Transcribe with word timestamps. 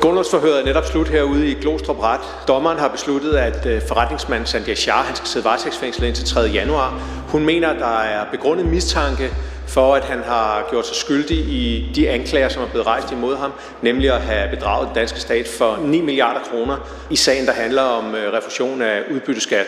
Grundlovsforhøret 0.00 0.60
er 0.60 0.64
netop 0.64 0.86
slut 0.86 1.08
herude 1.08 1.50
i 1.50 1.54
Glostrup 1.54 1.98
Ret. 1.98 2.20
Dommeren 2.48 2.78
har 2.78 2.88
besluttet, 2.88 3.32
at 3.32 3.66
øh, 3.66 3.82
forretningsmanden 3.88 4.46
Sanjay 4.46 4.74
Shah 4.74 5.04
han 5.04 5.16
skal 5.16 5.28
sidde 5.28 5.44
varetægtsfængslet 5.44 6.06
indtil 6.06 6.26
3. 6.26 6.40
januar. 6.40 7.02
Hun 7.28 7.44
mener, 7.44 7.68
at 7.68 7.78
der 7.78 7.98
er 7.98 8.30
begrundet 8.30 8.66
mistanke 8.66 9.30
for, 9.66 9.94
at 9.94 10.04
han 10.04 10.18
har 10.18 10.66
gjort 10.70 10.86
sig 10.86 10.96
skyldig 10.96 11.38
i 11.38 11.92
de 11.94 12.10
anklager, 12.10 12.48
som 12.48 12.62
er 12.62 12.66
blevet 12.66 12.86
rejst 12.86 13.12
imod 13.12 13.36
ham, 13.36 13.52
nemlig 13.82 14.12
at 14.12 14.20
have 14.20 14.50
bedraget 14.56 14.88
den 14.88 14.94
danske 14.94 15.20
stat 15.20 15.48
for 15.58 15.78
9 15.84 16.00
milliarder 16.00 16.40
kroner 16.50 16.76
i 17.10 17.16
sagen, 17.16 17.46
der 17.46 17.52
handler 17.52 17.82
om 17.82 18.14
øh, 18.14 18.32
refusion 18.32 18.82
af 18.82 19.00
udbytteskat. 19.10 19.66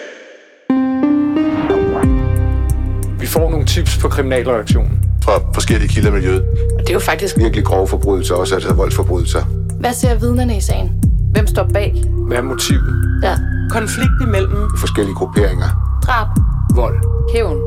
Vi 3.21 3.27
får 3.27 3.51
nogle 3.51 3.67
tips 3.67 3.99
på 3.99 4.09
kriminalreaktionen. 4.09 4.99
Fra 5.25 5.33
forskellige 5.55 5.89
kilder 5.89 6.09
i 6.09 6.13
miljøet. 6.13 6.45
Det 6.79 6.89
er 6.89 6.93
jo 6.93 7.01
faktisk 7.01 7.37
Virkelig 7.37 7.65
grove 7.65 7.89
forbrydelser, 7.89 8.35
også 8.35 8.55
altså 8.55 8.75
voldsforbrydelser. 8.75 9.62
Hvad 9.83 9.93
ser 9.93 10.19
vidnerne 10.19 10.57
i 10.57 10.61
sagen? 10.61 11.03
Hvem 11.33 11.47
står 11.47 11.69
bag? 11.73 12.05
Hvad 12.29 12.37
er 12.37 12.43
motivet? 12.43 13.21
Ja. 13.23 13.35
Konflikt 13.71 14.13
imellem 14.23 14.71
Forskellige 14.79 15.15
grupperinger. 15.15 15.99
Drab. 16.03 16.29
Vold. 16.75 16.97
Hævn. 17.35 17.59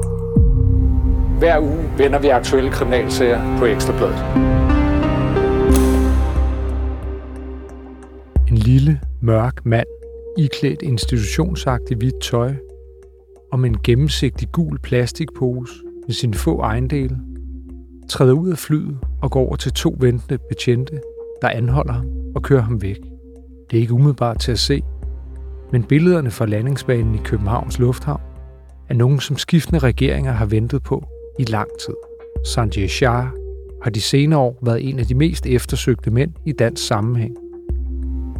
Hver 1.40 1.60
uge 1.60 1.90
vender 1.98 2.20
vi 2.20 2.28
aktuelle 2.28 2.72
kriminalsager 2.72 3.58
på 3.60 3.66
Ekstrabladet. 3.66 4.16
En 8.48 8.58
lille, 8.58 9.00
mørk 9.22 9.66
mand, 9.66 9.88
iklædt 10.38 10.82
institutionsagtigt 10.82 12.00
hvidt 12.00 12.22
tøj, 12.22 12.54
og 13.52 13.60
med 13.60 13.70
en 13.70 13.78
gennemsigtig 13.84 14.52
gul 14.52 14.80
plastikpose 14.80 15.74
med 16.08 16.14
sine 16.14 16.34
få 16.34 16.60
ejendele, 16.60 17.18
træder 18.10 18.34
ud 18.34 18.52
af 18.52 18.58
flyet 18.58 18.98
og 19.22 19.32
går 19.32 19.40
over 19.40 19.56
til 19.56 19.72
to 19.72 19.96
ventende 20.00 20.40
betjente, 20.50 21.00
der 21.42 21.50
anholder 21.50 21.94
ham 21.94 22.06
og 22.36 22.42
kører 22.42 22.62
ham 22.62 22.82
væk. 22.82 23.00
Det 23.72 23.78
er 23.78 23.82
ikke 23.82 23.94
umiddelbart 23.94 24.40
til 24.40 24.52
at 24.52 24.60
se, 24.60 24.82
men 25.72 25.84
billederne 25.84 26.32
fra 26.32 26.46
landingsbanen 26.46 27.16
i 27.16 27.22
Københavns 27.24 27.80
Lufthavn 27.80 28.22
er 28.90 28.94
nogen, 28.94 29.20
som 29.20 29.38
skiftende 29.38 29.80
regeringer 29.80 30.32
har 30.32 30.46
ventet 30.46 30.84
på 30.84 31.06
i 31.40 31.44
lang 31.44 31.70
tid. 31.86 31.94
Sanjay 32.46 32.88
Shah 32.88 33.26
har 33.84 33.92
de 33.92 34.02
senere 34.02 34.40
år 34.40 34.60
været 34.62 34.90
en 34.90 35.00
af 35.00 35.06
de 35.06 35.16
mest 35.16 35.46
eftersøgte 35.46 36.12
mænd 36.12 36.32
i 36.46 36.52
dansk 36.52 36.88
sammenhæng. 36.88 37.36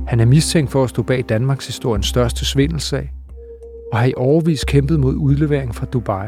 Han 0.08 0.20
er 0.20 0.26
mistænkt 0.26 0.72
for 0.72 0.84
at 0.84 0.90
stå 0.90 1.04
bag 1.04 1.26
Danmarks 1.30 1.68
historiens 1.68 2.08
største 2.08 2.46
svindelsag, 2.46 3.12
og 3.92 4.00
har 4.00 4.06
i 4.06 4.14
overvis 4.18 4.64
kæmpet 4.64 5.00
mod 5.00 5.16
udlevering 5.16 5.76
fra 5.76 5.86
Dubai. 5.86 6.28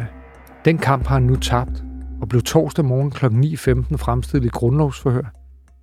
Den 0.66 0.78
kamp 0.78 1.08
har 1.08 1.16
han 1.16 1.23
nu 1.23 1.36
tabt, 1.36 1.84
og 2.22 2.30
blev 2.30 2.42
torsdag 2.42 2.86
morgen 2.86 3.12
kl. 3.12 3.26
9.15 3.26 3.98
fremstillet 3.98 4.48
i 4.48 4.50
grundlovsforhør 4.50 5.37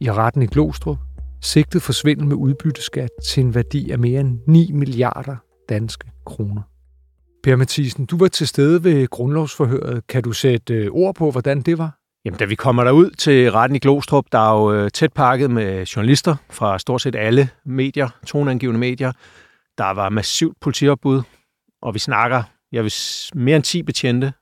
i 0.05 0.11
retten 0.11 0.43
i 0.43 0.47
Glostrup, 0.47 0.99
sigtet 1.43 1.83
for 1.83 1.93
svindel 1.93 2.27
med 2.27 2.37
udbytteskat 2.37 3.09
til 3.27 3.45
en 3.45 3.55
værdi 3.55 3.91
af 3.91 3.99
mere 3.99 4.21
end 4.21 4.39
9 4.47 4.73
milliarder 4.73 5.37
danske 5.69 6.11
kroner. 6.27 6.63
Per 7.43 7.57
Mathisen, 7.57 8.07
du 8.07 8.17
var 8.19 8.29
til 8.29 8.49
stede 8.49 8.85
ved 8.85 9.09
grundlovsforhøret. 9.09 10.07
Kan 10.07 10.23
du 10.23 10.33
sætte 10.33 10.75
øh, 10.75 10.91
ord 10.91 11.15
på, 11.15 11.31
hvordan 11.31 11.61
det 11.61 11.79
var? 11.79 11.99
Jamen, 12.25 12.39
da 12.39 12.45
vi 12.45 12.55
kommer 12.55 12.85
derud 12.85 13.11
til 13.11 13.53
retten 13.53 13.77
i 13.77 13.79
Glostrup, 13.79 14.25
der 14.33 14.39
er 14.39 14.61
jo 14.61 14.73
øh, 14.73 14.91
tæt 14.91 15.13
pakket 15.13 15.51
med 15.51 15.85
journalister 15.87 16.37
fra 16.51 16.79
stort 16.79 17.03
set 17.03 17.17
alle 17.17 17.49
medier, 17.65 18.09
toneangivende 18.27 18.81
medier. 18.81 19.13
Der 19.79 19.91
var 19.91 20.09
massivt 20.09 20.61
politiopbud, 20.61 21.23
og 21.83 21.95
vi 21.95 21.99
snakker, 21.99 22.43
jeg 22.73 22.85
vil 22.85 22.93
mere 23.35 23.57
end 23.57 23.65
10 23.65 23.83
betjente. 23.83 24.33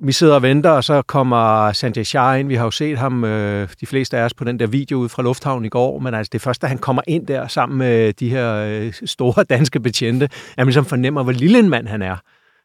Vi 0.00 0.12
sidder 0.12 0.34
og 0.34 0.42
venter, 0.42 0.70
og 0.70 0.84
så 0.84 1.02
kommer 1.02 1.72
Sanjay 1.72 2.02
Shah 2.02 2.40
ind. 2.40 2.48
Vi 2.48 2.54
har 2.54 2.64
jo 2.64 2.70
set 2.70 2.98
ham, 2.98 3.24
øh, 3.24 3.68
de 3.80 3.86
fleste 3.86 4.18
af 4.18 4.24
os, 4.24 4.34
på 4.34 4.44
den 4.44 4.58
der 4.58 4.66
video 4.66 4.98
ud 4.98 5.08
fra 5.08 5.22
Lufthavnen 5.22 5.64
i 5.64 5.68
går, 5.68 5.98
men 5.98 6.14
altså 6.14 6.30
det 6.32 6.40
første, 6.40 6.62
da 6.62 6.68
han 6.68 6.78
kommer 6.78 7.02
ind 7.06 7.26
der 7.26 7.48
sammen 7.48 7.78
med 7.78 8.08
øh, 8.08 8.14
de 8.20 8.30
her 8.30 8.54
øh, 8.54 8.92
store 9.04 9.44
danske 9.44 9.80
betjente, 9.80 10.24
at 10.24 10.56
man 10.56 10.66
ligesom 10.66 10.84
fornemmer, 10.84 11.22
hvor 11.22 11.32
lille 11.32 11.58
en 11.58 11.68
mand 11.68 11.86
han 11.88 12.02
er. 12.02 12.16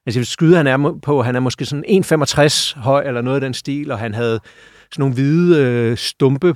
Altså, 0.06 0.20
jeg 0.20 0.28
skyder 0.28 0.58
han 0.58 0.68
er 0.68 1.00
på, 1.04 1.22
han 1.22 1.36
er 1.36 1.40
måske 1.40 1.66
sådan 1.66 1.86
1,65 1.86 2.80
høj, 2.80 3.04
eller 3.04 3.22
noget 3.22 3.36
af 3.36 3.42
den 3.42 3.54
stil, 3.54 3.92
og 3.92 4.00
han 4.00 4.14
havde 4.14 4.40
sådan 4.92 5.02
nogle 5.02 5.14
hvide, 5.14 5.64
øh, 5.64 5.98
stumpe 5.98 6.56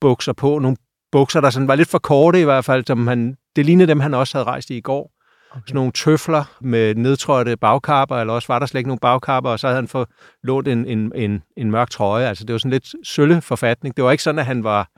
bukser 0.00 0.32
på, 0.32 0.58
nogle 0.58 0.76
bukser, 1.12 1.40
der 1.40 1.50
sådan 1.50 1.68
var 1.68 1.74
lidt 1.74 1.88
for 1.88 1.98
korte 1.98 2.40
i 2.40 2.44
hvert 2.44 2.64
fald, 2.64 2.84
som 2.86 3.06
han, 3.06 3.36
det 3.56 3.66
lignede 3.66 3.88
dem, 3.88 4.00
han 4.00 4.14
også 4.14 4.38
havde 4.38 4.46
rejst 4.46 4.70
i 4.70 4.76
i 4.76 4.80
går. 4.80 5.10
Okay. 5.50 5.60
Sådan 5.66 5.74
nogle 5.74 5.92
tøfler 5.92 6.44
med 6.60 6.94
nedtrådte 6.94 7.56
bagkapper, 7.56 8.16
eller 8.16 8.32
også 8.32 8.52
var 8.52 8.58
der 8.58 8.66
slet 8.66 8.78
ikke 8.78 8.88
nogen 8.88 8.98
bagkapper, 8.98 9.50
og 9.50 9.60
så 9.60 9.66
havde 9.66 9.76
han 9.76 9.88
fået 9.88 10.08
lånt 10.42 10.68
en, 10.68 10.86
en, 10.86 11.12
en, 11.14 11.42
en 11.56 11.70
mørk 11.70 11.90
trøje. 11.90 12.26
Altså, 12.28 12.44
det 12.44 12.52
var 12.52 12.58
sådan 12.58 12.70
lidt 12.70 12.94
sølle 13.08 13.40
forfatning. 13.42 13.96
Det 13.96 14.04
var 14.04 14.10
ikke 14.10 14.22
sådan, 14.22 14.38
at 14.38 14.46
han 14.46 14.64
var 14.64 14.90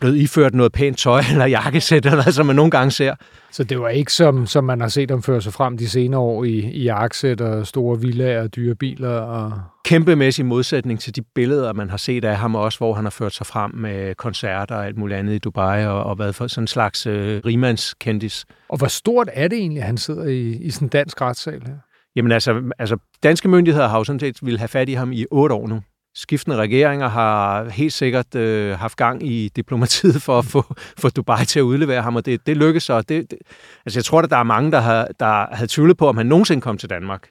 blevet 0.00 0.16
iført 0.16 0.54
noget 0.54 0.72
pænt 0.72 0.98
tøj 0.98 1.22
eller 1.32 1.46
jakkesæt, 1.46 2.06
eller 2.06 2.22
hvad, 2.22 2.32
som 2.32 2.46
man 2.46 2.56
nogle 2.56 2.70
gange 2.70 2.90
ser. 2.90 3.14
Så 3.52 3.64
det 3.64 3.80
var 3.80 3.88
ikke 3.88 4.12
som, 4.12 4.46
som 4.46 4.64
man 4.64 4.80
har 4.80 4.88
set 4.88 5.10
ham 5.10 5.22
føre 5.22 5.42
sig 5.42 5.52
frem 5.52 5.76
de 5.76 5.88
senere 5.88 6.20
år 6.20 6.44
i, 6.44 6.58
i 6.58 6.82
jakkesæt 6.82 7.40
og 7.40 7.66
store 7.66 8.00
villager 8.00 8.42
og 8.42 8.56
dyre 8.56 8.74
biler. 8.74 9.08
Og... 9.08 9.52
kæmpemæssig 9.84 10.46
modsætning 10.46 11.00
til 11.00 11.16
de 11.16 11.22
billeder, 11.34 11.72
man 11.72 11.90
har 11.90 11.96
set 11.96 12.24
af 12.24 12.36
ham 12.36 12.54
også, 12.54 12.78
hvor 12.78 12.94
han 12.94 13.04
har 13.04 13.10
ført 13.10 13.34
sig 13.34 13.46
frem 13.46 13.70
med 13.74 14.14
koncerter 14.14 14.74
og 14.76 14.86
alt 14.86 14.96
muligt 14.96 15.18
andet 15.18 15.34
i 15.34 15.38
Dubai, 15.38 15.86
og, 15.86 16.04
og 16.04 16.18
været 16.18 16.34
for 16.34 16.46
sådan 16.46 16.62
en 16.62 16.68
slags 16.68 17.06
øh, 17.06 17.40
rigmandskendis. 17.46 18.46
og 18.68 18.78
hvor 18.78 18.86
stort 18.86 19.28
er 19.32 19.48
det 19.48 19.58
egentlig, 19.58 19.80
at 19.80 19.86
han 19.86 19.98
sidder 19.98 20.24
i, 20.24 20.50
i 20.50 20.70
sådan 20.70 20.86
en 20.86 20.90
dansk 20.90 21.20
retssal 21.20 21.62
her? 21.66 21.74
Jamen 22.16 22.32
altså, 22.32 22.62
altså, 22.78 22.96
danske 23.22 23.48
myndigheder 23.48 23.88
har 23.88 23.98
jo 23.98 24.04
sådan 24.04 24.20
set 24.20 24.38
ville 24.42 24.58
have 24.58 24.68
fat 24.68 24.88
i 24.88 24.92
ham 24.92 25.12
i 25.12 25.26
otte 25.30 25.54
år 25.54 25.68
nu. 25.68 25.80
Skiftende 26.14 26.56
regeringer 26.56 27.08
har 27.08 27.68
helt 27.68 27.92
sikkert 27.92 28.34
øh, 28.34 28.78
haft 28.78 28.96
gang 28.96 29.26
i 29.26 29.48
diplomatiet 29.48 30.22
for 30.22 30.38
at 30.38 30.44
få, 30.44 30.74
få 30.98 31.08
Dubai 31.08 31.44
til 31.44 31.58
at 31.58 31.62
udlevere 31.62 32.02
ham, 32.02 32.16
og 32.16 32.26
det, 32.26 32.46
det 32.46 32.56
lykkedes 32.56 32.82
så. 32.82 33.00
Det, 33.00 33.30
det, 33.30 33.38
altså, 33.86 33.98
jeg 33.98 34.04
tror, 34.04 34.22
at 34.22 34.30
der 34.30 34.36
er 34.36 34.42
mange, 34.42 34.70
der, 34.72 34.80
har, 34.80 35.08
der 35.20 35.54
havde 35.54 35.70
tvivlet 35.70 35.96
på, 35.96 36.08
om 36.08 36.16
han 36.16 36.26
nogensinde 36.26 36.62
kom 36.62 36.78
til 36.78 36.90
Danmark. 36.90 37.28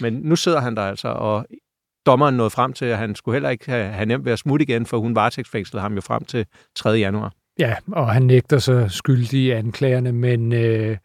Men 0.00 0.12
nu 0.12 0.36
sidder 0.36 0.60
han 0.60 0.76
der 0.76 0.82
altså, 0.82 1.08
og 1.08 1.46
dommeren 2.06 2.36
nåede 2.36 2.50
frem 2.50 2.72
til, 2.72 2.84
at 2.84 2.98
han 2.98 3.14
skulle 3.14 3.34
heller 3.34 3.50
ikke 3.50 3.70
have, 3.70 3.92
have 3.92 4.06
nemt 4.06 4.24
ved 4.24 4.32
at 4.32 4.38
smutte 4.38 4.62
igen, 4.62 4.86
for 4.86 4.98
hun 4.98 5.14
varetægtsfængslede 5.14 5.82
ham 5.82 5.94
jo 5.94 6.00
frem 6.00 6.24
til 6.24 6.46
3. 6.76 6.90
januar. 6.90 7.32
Ja, 7.58 7.76
og 7.92 8.12
han 8.12 8.22
nægter 8.22 8.58
sig 8.58 8.90
skyldig 8.90 9.40
i 9.40 9.50
anklagerne, 9.50 10.12
men 10.12 10.52
øh, 10.52 10.96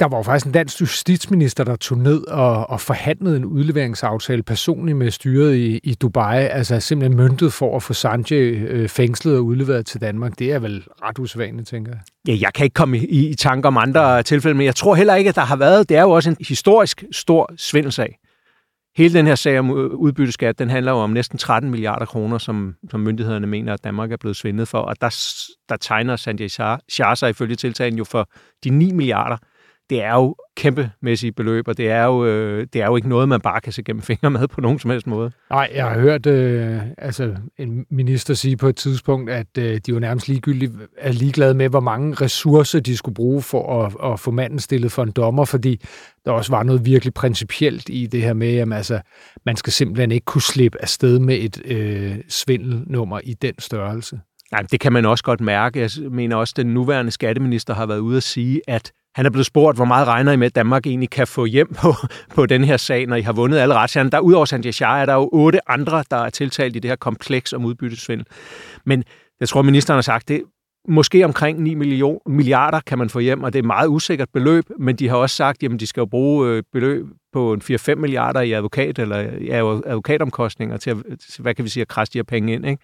der 0.00 0.08
var 0.08 0.16
jo 0.16 0.22
faktisk 0.22 0.46
en 0.46 0.52
dansk 0.52 0.80
justitsminister, 0.80 1.64
der 1.64 1.76
tog 1.76 1.98
ned 1.98 2.26
og, 2.26 2.70
og 2.70 2.80
forhandlede 2.80 3.36
en 3.36 3.44
udleveringsaftale 3.44 4.42
personligt 4.42 4.98
med 4.98 5.10
styret 5.10 5.56
i, 5.56 5.80
i 5.84 5.94
Dubai, 5.94 6.36
altså 6.36 6.80
simpelthen 6.80 7.16
møntet 7.16 7.52
for 7.52 7.76
at 7.76 7.82
få 7.82 7.92
Sanjay 7.92 8.68
øh, 8.68 8.88
fængslet 8.88 9.36
og 9.36 9.44
udleveret 9.44 9.86
til 9.86 10.00
Danmark. 10.00 10.38
Det 10.38 10.52
er 10.52 10.58
vel 10.58 10.86
ret 11.02 11.18
usædvanligt, 11.18 11.68
tænker 11.68 11.92
jeg. 11.92 12.00
Ja, 12.28 12.38
jeg 12.40 12.52
kan 12.54 12.64
ikke 12.64 12.74
komme 12.74 12.98
i, 12.98 13.28
i, 13.28 13.34
tanke 13.34 13.68
om 13.68 13.76
andre 13.76 14.22
tilfælde, 14.22 14.56
men 14.56 14.66
jeg 14.66 14.76
tror 14.76 14.94
heller 14.94 15.14
ikke, 15.14 15.28
at 15.28 15.36
der 15.36 15.44
har 15.44 15.56
været, 15.56 15.88
det 15.88 15.96
er 15.96 16.02
jo 16.02 16.10
også 16.10 16.30
en 16.30 16.36
historisk 16.48 17.04
stor 17.12 17.50
svindelsag. 17.56 18.18
Hele 18.96 19.14
den 19.14 19.26
her 19.26 19.34
sag 19.34 19.58
om 19.58 19.70
øh, 19.70 19.90
udbytteskat, 19.90 20.58
den 20.58 20.70
handler 20.70 20.92
jo 20.92 20.98
om 20.98 21.10
næsten 21.10 21.38
13 21.38 21.70
milliarder 21.70 22.06
kroner, 22.06 22.38
som, 22.38 22.74
som 22.90 23.00
myndighederne 23.00 23.46
mener, 23.46 23.74
at 23.74 23.84
Danmark 23.84 24.12
er 24.12 24.16
blevet 24.16 24.36
svindet 24.36 24.68
for. 24.68 24.78
Og 24.78 25.00
der, 25.00 25.08
der 25.68 25.76
tegner 25.76 26.16
Sanjay 26.16 26.48
Shah, 26.48 26.78
sig 27.14 27.30
ifølge 27.30 27.56
tiltalen 27.56 27.98
jo 27.98 28.04
for 28.04 28.28
de 28.64 28.70
9 28.70 28.92
milliarder. 28.92 29.36
Det 29.90 30.02
er 30.02 30.14
jo 30.14 30.36
kæmpemæssige 30.56 31.32
beløb, 31.32 31.68
og 31.68 31.76
det 31.76 31.90
er 31.90 32.04
jo, 32.04 32.24
øh, 32.24 32.66
det 32.72 32.82
er 32.82 32.86
jo 32.86 32.96
ikke 32.96 33.08
noget, 33.08 33.28
man 33.28 33.40
bare 33.40 33.60
kan 33.60 33.72
se 33.72 33.82
gennem 33.82 34.02
fingre 34.02 34.30
med 34.30 34.48
på 34.48 34.60
nogen 34.60 34.78
som 34.78 34.90
helst 34.90 35.06
måde. 35.06 35.30
Nej, 35.50 35.70
jeg 35.74 35.86
har 35.86 36.00
hørt 36.00 36.26
øh, 36.26 36.80
altså 36.98 37.36
en 37.58 37.86
minister 37.90 38.34
sige 38.34 38.56
på 38.56 38.68
et 38.68 38.76
tidspunkt, 38.76 39.30
at 39.30 39.58
øh, 39.58 39.80
de 39.86 39.94
var 39.94 40.00
nærmest 40.00 40.28
ligegyldigt 40.28 40.72
er 40.98 41.12
ligeglade 41.12 41.54
med, 41.54 41.68
hvor 41.68 41.80
mange 41.80 42.14
ressourcer 42.14 42.80
de 42.80 42.96
skulle 42.96 43.14
bruge 43.14 43.42
for 43.42 43.84
at, 43.84 44.12
at 44.12 44.20
få 44.20 44.30
manden 44.30 44.58
stillet 44.58 44.92
for 44.92 45.02
en 45.02 45.10
dommer, 45.10 45.44
fordi 45.44 45.80
der 46.24 46.30
også 46.30 46.52
var 46.52 46.62
noget 46.62 46.84
virkelig 46.84 47.14
principielt 47.14 47.88
i 47.88 48.06
det 48.06 48.22
her 48.22 48.32
med, 48.32 48.56
at 48.56 48.72
altså, 48.72 49.00
man 49.46 49.56
skal 49.56 49.72
simpelthen 49.72 50.12
ikke 50.12 50.24
kunne 50.24 50.42
slippe 50.42 50.82
afsted 50.82 51.18
med 51.18 51.36
et 51.40 51.62
øh, 51.64 52.16
svindelnummer 52.28 53.20
i 53.24 53.34
den 53.34 53.54
størrelse. 53.58 54.20
Nej, 54.52 54.62
det 54.62 54.80
kan 54.80 54.92
man 54.92 55.06
også 55.06 55.24
godt 55.24 55.40
mærke. 55.40 55.80
Jeg 55.80 55.90
mener 56.10 56.36
også, 56.36 56.52
at 56.52 56.64
den 56.64 56.74
nuværende 56.74 57.10
skatteminister 57.10 57.74
har 57.74 57.86
været 57.86 57.98
ude 57.98 58.16
at 58.16 58.22
sige, 58.22 58.60
at 58.68 58.92
han 59.14 59.26
er 59.26 59.30
blevet 59.30 59.46
spurgt, 59.46 59.78
hvor 59.78 59.84
meget 59.84 60.06
regner 60.06 60.32
I 60.32 60.36
med, 60.36 60.46
at 60.46 60.54
Danmark 60.54 60.86
egentlig 60.86 61.10
kan 61.10 61.26
få 61.26 61.44
hjem 61.44 61.74
på, 61.82 61.94
på 62.34 62.46
den 62.46 62.64
her 62.64 62.76
sag, 62.76 63.06
når 63.06 63.16
I 63.16 63.20
har 63.22 63.32
vundet 63.32 63.58
alle 63.58 63.74
retssagerne. 63.74 64.10
Der 64.10 64.18
udover 64.20 64.44
Sanjay 64.44 64.70
Shah 64.70 65.00
er 65.00 65.06
der 65.06 65.14
jo 65.14 65.28
otte 65.32 65.70
andre, 65.70 66.04
der 66.10 66.16
er 66.16 66.30
tiltalt 66.30 66.76
i 66.76 66.78
det 66.78 66.90
her 66.90 66.96
kompleks 66.96 67.52
om 67.52 67.64
udbyttesvindel. 67.64 68.26
Men 68.86 69.04
jeg 69.40 69.48
tror, 69.48 69.62
ministeren 69.62 69.96
har 69.96 70.02
sagt, 70.02 70.28
det 70.28 70.42
måske 70.88 71.24
omkring 71.24 71.62
9 71.62 71.74
million, 71.74 72.18
milliarder 72.26 72.80
kan 72.86 72.98
man 72.98 73.10
få 73.10 73.18
hjem, 73.18 73.42
og 73.42 73.52
det 73.52 73.58
er 73.58 73.62
et 73.62 73.66
meget 73.66 73.88
usikkert 73.88 74.28
beløb, 74.32 74.64
men 74.78 74.96
de 74.96 75.08
har 75.08 75.16
også 75.16 75.36
sagt, 75.36 75.62
at 75.62 75.80
de 75.80 75.86
skal 75.86 76.00
jo 76.00 76.06
bruge 76.06 76.48
øh, 76.48 76.62
beløb 76.72 77.06
på 77.32 77.52
en 77.52 77.62
4-5 77.64 77.94
milliarder 77.94 78.40
i 78.40 78.52
advokat 78.52 78.98
eller 78.98 79.18
ja, 79.44 79.56
advokatomkostninger 79.86 80.76
til, 80.76 80.90
at, 80.90 80.96
hvad 81.38 81.54
kan 81.54 81.64
vi 81.64 81.68
sige, 81.70 81.80
at 81.82 81.88
krasse 81.88 82.12
de 82.12 82.18
her 82.18 82.22
penge 82.24 82.52
ind. 82.52 82.66
Ikke? 82.66 82.82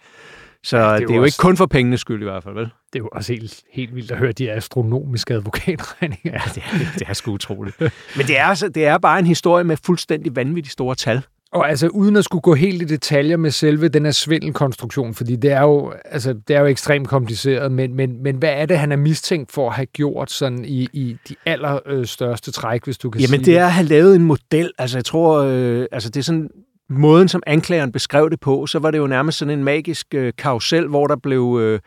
Så 0.65 0.77
Ja, 0.79 0.83
det 0.85 0.93
er 0.93 0.97
det 0.99 1.11
er 1.11 1.15
jo 1.15 1.23
også- 1.23 1.27
ikke 1.27 1.43
kun 1.49 1.57
for 1.57 1.67
pengenes 1.67 2.01
skyld 2.01 2.21
i 2.21 2.25
hvert 2.25 2.43
fald, 2.43 2.55
vel? 2.55 2.71
Det 2.97 3.01
er 3.03 3.05
jo 3.05 3.09
også 3.13 3.33
helt, 3.33 3.63
helt 3.73 3.95
vildt 3.95 4.11
at 4.11 4.19
høre 4.19 4.33
de 4.33 4.53
astronomiske 4.53 5.35
advokatregninger. 5.35 6.33
Ja, 6.33 6.41
det 6.55 6.63
er, 6.73 6.99
det 6.99 7.09
er 7.09 7.13
sgu 7.13 7.33
utroligt. 7.33 7.81
Men 8.17 8.27
det 8.27 8.39
er, 8.39 8.45
altså, 8.45 8.69
det 8.69 8.87
er 8.87 8.99
bare 8.99 9.19
en 9.19 9.27
historie 9.27 9.65
med 9.65 9.77
fuldstændig 9.85 10.37
vanvittigt 10.37 10.73
store 10.73 10.95
tal. 10.95 11.23
Og 11.53 11.69
altså 11.69 11.89
uden 11.89 12.17
at 12.17 12.25
skulle 12.25 12.43
gå 12.43 12.55
helt 12.55 12.83
i 12.83 12.85
detaljer 12.85 13.37
med 13.37 13.51
selve 13.51 13.89
den 13.89 14.05
her 14.05 14.13
svindelkonstruktion, 14.13 15.15
fordi 15.15 15.37
det 15.37 15.53
er 15.53 15.61
jo, 15.61 15.93
altså, 16.05 16.35
det 16.49 16.57
er 16.57 16.61
jo 16.61 16.67
ekstremt 16.67 17.09
kompliceret, 17.09 17.73
men, 17.73 17.95
men, 17.95 18.23
men 18.23 18.37
hvad 18.37 18.51
er 18.53 18.67
det, 18.67 18.79
han 18.79 18.93
er 18.93 18.97
mistænkt 18.97 19.53
for 19.53 19.69
at 19.69 19.75
have 19.75 19.87
gjort 19.87 20.31
sådan 20.31 20.65
i, 20.65 20.89
i 20.93 21.17
de 21.29 21.35
allerstørste 21.47 22.53
træk, 22.53 22.85
hvis 22.85 22.99
du 22.99 23.11
kan 23.11 23.21
Jamen, 23.21 23.45
sige 23.45 23.55
det 23.55 23.61
er 23.61 23.67
at 23.67 23.73
have 23.73 23.87
lavet 23.87 24.17
en 24.17 24.23
model. 24.23 24.73
Altså, 24.79 24.99
jeg 24.99 25.05
tror, 25.05 25.43
øh, 25.43 25.87
altså, 25.93 26.11
det 26.11 26.21
er 26.21 26.25
sådan 26.25 26.51
måden, 26.91 27.29
som 27.29 27.43
anklageren 27.47 27.93
beskrev 27.93 28.31
det 28.31 28.41
på, 28.41 28.67
så 28.67 28.79
var 28.79 28.91
det 28.91 28.99
jo 28.99 29.07
nærmest 29.07 29.39
sådan 29.39 29.59
en 29.59 29.65
magisk 29.65 30.07
øh, 30.15 30.33
karusel, 30.39 30.87
hvor 30.89 31.07
der 31.07 31.17
blev... 31.17 31.59
Øh, 31.63 31.81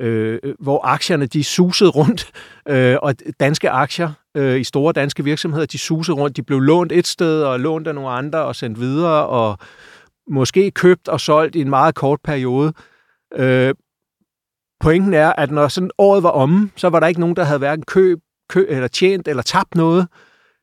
øh, 0.00 0.38
hvor 0.58 0.80
aktierne 0.84 1.26
de 1.26 1.44
susede 1.44 1.90
rundt, 1.90 2.32
øh, 2.68 2.96
og 3.02 3.14
danske 3.40 3.70
aktier 3.70 4.12
øh, 4.36 4.60
i 4.60 4.64
store 4.64 4.92
danske 4.92 5.24
virksomheder, 5.24 5.66
de 5.66 5.78
susede 5.78 6.16
rundt. 6.16 6.36
De 6.36 6.42
blev 6.42 6.60
lånt 6.60 6.92
et 6.92 7.06
sted 7.06 7.42
og 7.42 7.60
lånt 7.60 7.86
af 7.86 7.94
nogle 7.94 8.10
andre 8.10 8.38
og 8.38 8.56
sendt 8.56 8.80
videre, 8.80 9.26
og 9.26 9.58
måske 10.30 10.70
købt 10.70 11.08
og 11.08 11.20
solgt 11.20 11.54
i 11.54 11.60
en 11.60 11.70
meget 11.70 11.94
kort 11.94 12.20
periode. 12.24 12.72
Øh, 13.36 13.74
pointen 14.80 15.14
er, 15.14 15.32
at 15.32 15.50
når 15.50 15.68
sådan 15.68 15.90
året 15.98 16.22
var 16.22 16.30
omme, 16.30 16.70
så 16.76 16.88
var 16.88 17.00
der 17.00 17.06
ikke 17.06 17.20
nogen, 17.20 17.36
der 17.36 17.44
havde 17.44 17.58
hverken 17.58 17.84
køb, 17.84 18.18
køb 18.48 18.66
eller 18.68 18.88
tjent 18.88 19.28
eller 19.28 19.42
tabt 19.42 19.74
noget, 19.74 20.08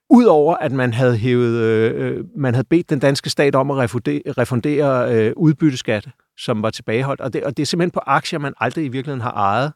udover 0.09 0.55
at 0.55 0.71
man 0.71 0.93
havde 0.93 1.17
hævet, 1.17 1.55
øh, 1.61 2.11
øh, 2.11 2.23
man 2.35 2.53
havde 2.53 2.67
bedt 2.69 2.89
den 2.89 2.99
danske 2.99 3.29
stat 3.29 3.55
om 3.55 3.71
at 3.71 3.77
refundere, 3.77 4.21
refundere 4.27 5.15
øh, 5.15 5.33
udbytteskat, 5.37 6.07
som 6.37 6.61
var 6.61 6.69
tilbageholdt. 6.69 7.21
Og 7.21 7.33
det, 7.33 7.43
og 7.43 7.57
det 7.57 7.63
er 7.63 7.65
simpelthen 7.65 7.91
på 7.91 8.01
aktier, 8.05 8.39
man 8.39 8.53
aldrig 8.59 8.85
i 8.85 8.87
virkeligheden 8.87 9.21
har 9.21 9.31
ejet. 9.31 9.73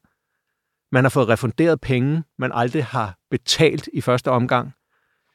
Man 0.92 1.04
har 1.04 1.10
fået 1.10 1.30
refunderet 1.30 1.82
penge, 1.82 2.24
man 2.40 2.52
aldrig 2.54 2.86
har 2.86 3.18
betalt 3.32 3.90
i 3.94 4.02
første 4.02 4.32
omgang. 4.32 4.74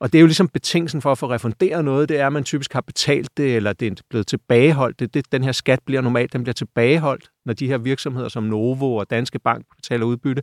Og 0.00 0.12
det 0.12 0.18
er 0.18 0.20
jo 0.20 0.26
ligesom 0.26 0.48
betingelsen 0.48 1.02
for 1.02 1.12
at 1.12 1.18
få 1.18 1.30
refunderet 1.30 1.84
noget, 1.84 2.08
det 2.08 2.20
er, 2.20 2.26
at 2.26 2.32
man 2.32 2.44
typisk 2.44 2.72
har 2.72 2.80
betalt 2.80 3.36
det, 3.36 3.56
eller 3.56 3.72
det 3.72 3.92
er 3.92 4.02
blevet 4.10 4.26
tilbageholdt. 4.26 5.00
Det, 5.00 5.14
det, 5.14 5.32
den 5.32 5.44
her 5.44 5.52
skat 5.52 5.80
bliver 5.86 6.00
normalt, 6.00 6.32
den 6.32 6.42
bliver 6.42 6.54
tilbageholdt, 6.54 7.30
når 7.46 7.52
de 7.52 7.66
her 7.66 7.78
virksomheder 7.78 8.28
som 8.28 8.42
Novo 8.42 8.96
og 8.96 9.10
Danske 9.10 9.38
Bank 9.38 9.66
betaler 9.76 10.06
udbytte. 10.06 10.42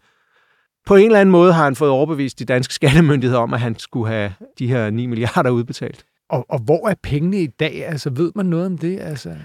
På 0.85 0.95
en 0.95 1.05
eller 1.05 1.19
anden 1.19 1.31
måde 1.31 1.53
har 1.53 1.63
han 1.63 1.75
fået 1.75 1.91
overbevist 1.91 2.39
de 2.39 2.45
danske 2.45 2.73
skattemyndigheder 2.73 3.41
om, 3.41 3.53
at 3.53 3.59
han 3.59 3.79
skulle 3.79 4.07
have 4.07 4.33
de 4.59 4.67
her 4.67 4.89
9 4.89 5.05
milliarder 5.05 5.49
udbetalt. 5.49 6.05
Og, 6.29 6.45
og 6.49 6.59
hvor 6.59 6.87
er 6.89 6.95
pengene 7.03 7.41
i 7.41 7.47
dag? 7.47 7.85
Altså, 7.85 8.09
ved 8.09 8.31
man 8.35 8.45
noget 8.45 8.65
om 8.65 8.77
det? 8.77 8.99
Altså... 8.99 9.35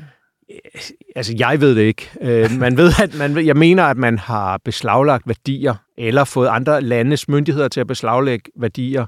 Altså, 1.16 1.34
jeg 1.38 1.60
ved 1.60 1.74
det 1.76 1.82
ikke. 1.82 2.10
Øh, 2.20 2.50
man 2.58 2.76
ved, 2.76 2.92
at 3.02 3.18
man, 3.18 3.34
ved- 3.34 3.42
jeg 3.44 3.56
mener, 3.56 3.84
at 3.84 3.96
man 3.96 4.18
har 4.18 4.58
beslaglagt 4.64 5.28
værdier, 5.28 5.74
eller 5.98 6.24
fået 6.24 6.48
andre 6.48 6.80
landes 6.80 7.28
myndigheder 7.28 7.68
til 7.68 7.80
at 7.80 7.86
beslaglægge 7.86 8.50
værdier 8.60 9.06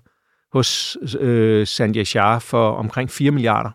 hos 0.52 0.96
øh, 1.20 1.66
Sanjay 1.66 2.04
Shah 2.04 2.40
for 2.40 2.70
omkring 2.70 3.10
4 3.10 3.30
milliarder. 3.30 3.70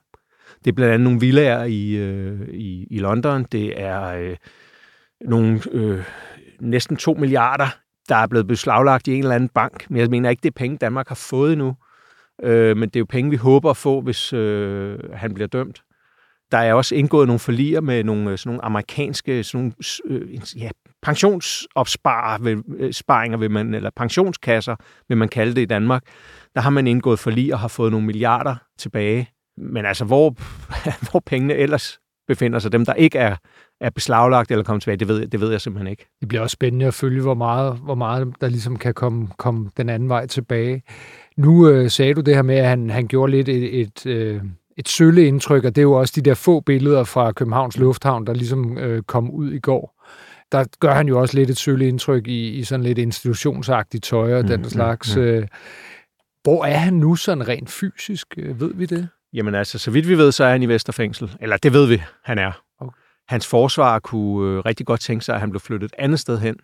Det 0.66 0.72
er 0.72 0.76
blandt 0.76 0.94
andet 0.94 1.04
nogle 1.04 1.20
villager 1.20 1.64
i, 1.64 1.92
øh, 1.92 2.40
i, 2.54 2.88
i 2.92 3.00
London. 3.00 3.44
Det 3.52 3.82
er 3.82 4.04
øh, 4.06 4.36
nogle 5.22 5.60
øh, 5.72 6.04
næsten 6.62 6.98
2 6.98 7.14
milliarder, 7.14 7.68
der 8.10 8.16
er 8.16 8.28
blevet 8.28 8.48
beslaglagt 8.48 9.08
i 9.08 9.14
en 9.14 9.20
eller 9.20 9.36
anden 9.36 9.50
bank. 9.50 9.86
Men 9.90 10.00
jeg 10.02 10.10
mener 10.10 10.30
ikke, 10.30 10.42
det 10.42 10.50
er 10.50 10.54
penge, 10.60 10.78
Danmark 10.78 11.08
har 11.08 11.16
fået 11.16 11.54
endnu. 11.54 11.76
Øh, 12.44 12.78
men 12.78 12.90
det 12.90 12.96
er 12.96 13.00
jo 13.00 13.06
penge, 13.10 13.32
vi 13.32 13.36
håber 13.38 13.70
at 13.70 13.78
få, 13.78 14.02
hvis 14.02 14.34
øh, 14.34 15.00
han 15.14 15.34
bliver 15.34 15.48
dømt. 15.48 15.82
Der 16.52 16.58
er 16.58 16.74
også 16.74 16.96
indgået 16.96 17.28
nogle 17.28 17.40
forlier 17.40 17.82
med 17.82 18.04
nogle, 18.04 18.32
øh, 18.32 18.38
sådan 18.38 18.50
nogle 18.50 18.66
amerikanske 18.66 19.44
sådan 19.44 19.60
nogle, 19.60 19.74
øh, 20.06 20.40
ja, 20.58 20.70
pensionsopsparinger, 21.02 23.38
øh, 23.38 23.42
vil 23.42 23.52
man, 23.52 23.74
eller 23.74 23.90
pensionskasser, 23.96 24.76
vil 25.08 25.18
man 25.18 25.30
kalde 25.30 25.56
det 25.56 25.62
i 25.62 25.66
Danmark. 25.66 26.04
Der 26.56 26.62
har 26.62 26.70
man 26.70 26.88
indgået 26.88 27.20
forlig 27.20 27.54
og 27.54 27.60
har 27.60 27.68
fået 27.68 27.92
nogle 27.92 28.06
milliarder 28.06 28.56
tilbage. 28.78 29.30
Men 29.58 29.86
altså, 29.86 30.06
hvor, 30.06 30.36
hvor 31.12 31.20
pengene 31.26 31.54
ellers 31.54 32.00
befinder 32.28 32.60
sig, 32.60 32.72
dem 32.72 32.86
der 32.86 32.94
ikke 32.94 33.18
er, 33.18 33.36
er 33.82 33.90
beslaglagt 33.90 34.52
eller 34.52 34.64
kommet 34.64 34.82
tilbage, 34.82 34.98
det 34.98 35.08
ved, 35.08 35.28
det 35.28 35.42
ved 35.42 35.52
jeg 35.52 35.62
simpelthen 35.62 35.92
ikke. 35.92 36.06
Det 36.20 36.28
bliver 36.28 36.42
også 36.42 36.54
spændende 36.54 36.86
at 36.86 36.94
følge, 36.94 37.22
hvor 37.22 37.34
meget, 37.34 37.78
hvor 37.78 37.96
meget 37.96 38.34
der 38.42 38.50
ligesom 38.50 38.78
kan 38.78 38.94
komme, 38.94 39.28
komme 39.38 39.70
den 39.78 39.90
anden 39.90 40.10
vej 40.10 40.28
tilbage. 40.28 40.84
Nu 41.38 41.70
øh, 41.70 41.90
sagde 41.90 42.14
du 42.14 42.22
det 42.22 42.36
her 42.36 42.42
med, 42.42 42.56
at 42.56 42.68
han, 42.68 42.90
han 42.90 43.08
gjorde 43.08 43.32
lidt 43.32 43.50
et, 43.50 43.82
et, 43.82 44.06
øh, 44.06 44.42
et 44.80 44.90
sølle 44.90 45.28
indtryk, 45.28 45.64
og 45.66 45.76
det 45.76 45.82
er 45.82 45.84
jo 45.84 45.94
også 45.94 46.14
de 46.16 46.22
der 46.22 46.34
få 46.34 46.60
billeder 46.60 47.04
fra 47.04 47.32
Københavns 47.32 47.78
Lufthavn, 47.78 48.28
der 48.28 48.34
ligesom 48.34 48.78
øh, 48.78 49.04
kom 49.04 49.30
ud 49.32 49.52
i 49.52 49.60
går. 49.60 50.04
Der 50.52 50.66
gør 50.80 50.94
han 50.94 51.08
jo 51.08 51.20
også 51.20 51.36
lidt 51.38 51.50
et 51.50 51.58
sølle 51.58 51.88
indtryk 51.88 52.28
i, 52.28 52.50
i 52.50 52.64
sådan 52.64 52.84
lidt 52.84 52.98
institutionsagtigt 52.98 54.04
tøj 54.04 54.34
og 54.36 54.42
Mm, 54.42 54.48
den 54.48 54.60
mm, 54.62 54.70
slags. 54.70 55.16
mm. 55.16 55.22
Øh, 55.22 55.48
hvor 56.44 56.66
er 56.66 56.78
han 56.78 56.94
nu 56.94 57.16
sådan 57.16 57.48
rent 57.48 57.70
fysisk? 57.72 58.28
Øh, 58.38 58.60
Ved 58.62 58.74
vi 58.74 58.86
det? 58.86 59.08
Jamen 59.34 59.56
altså, 59.56 59.80
så 59.80 59.92
vidt 59.92 60.08
vi 60.08 60.18
ved, 60.18 60.32
så 60.32 60.44
er 60.44 60.52
han 60.52 60.64
i 60.64 60.66
Vesterfængsel. 60.68 61.32
Eller 61.42 61.58
det 61.58 61.74
ved 61.74 61.88
vi, 61.88 62.02
han 62.24 62.38
er. 62.40 62.52
Okay. 62.80 62.92
Hans 63.28 63.48
forsvar 63.48 64.00
kunne 64.00 64.58
øh, 64.58 64.60
rigtig 64.66 64.86
godt 64.86 65.02
tænke 65.02 65.26
sig, 65.26 65.36
at 65.36 65.42
han 65.42 65.50
blev 65.50 65.60
flyttet 65.60 65.86
et 65.92 65.96
andet 65.98 66.20
sted 66.20 66.40
hen 66.40 66.56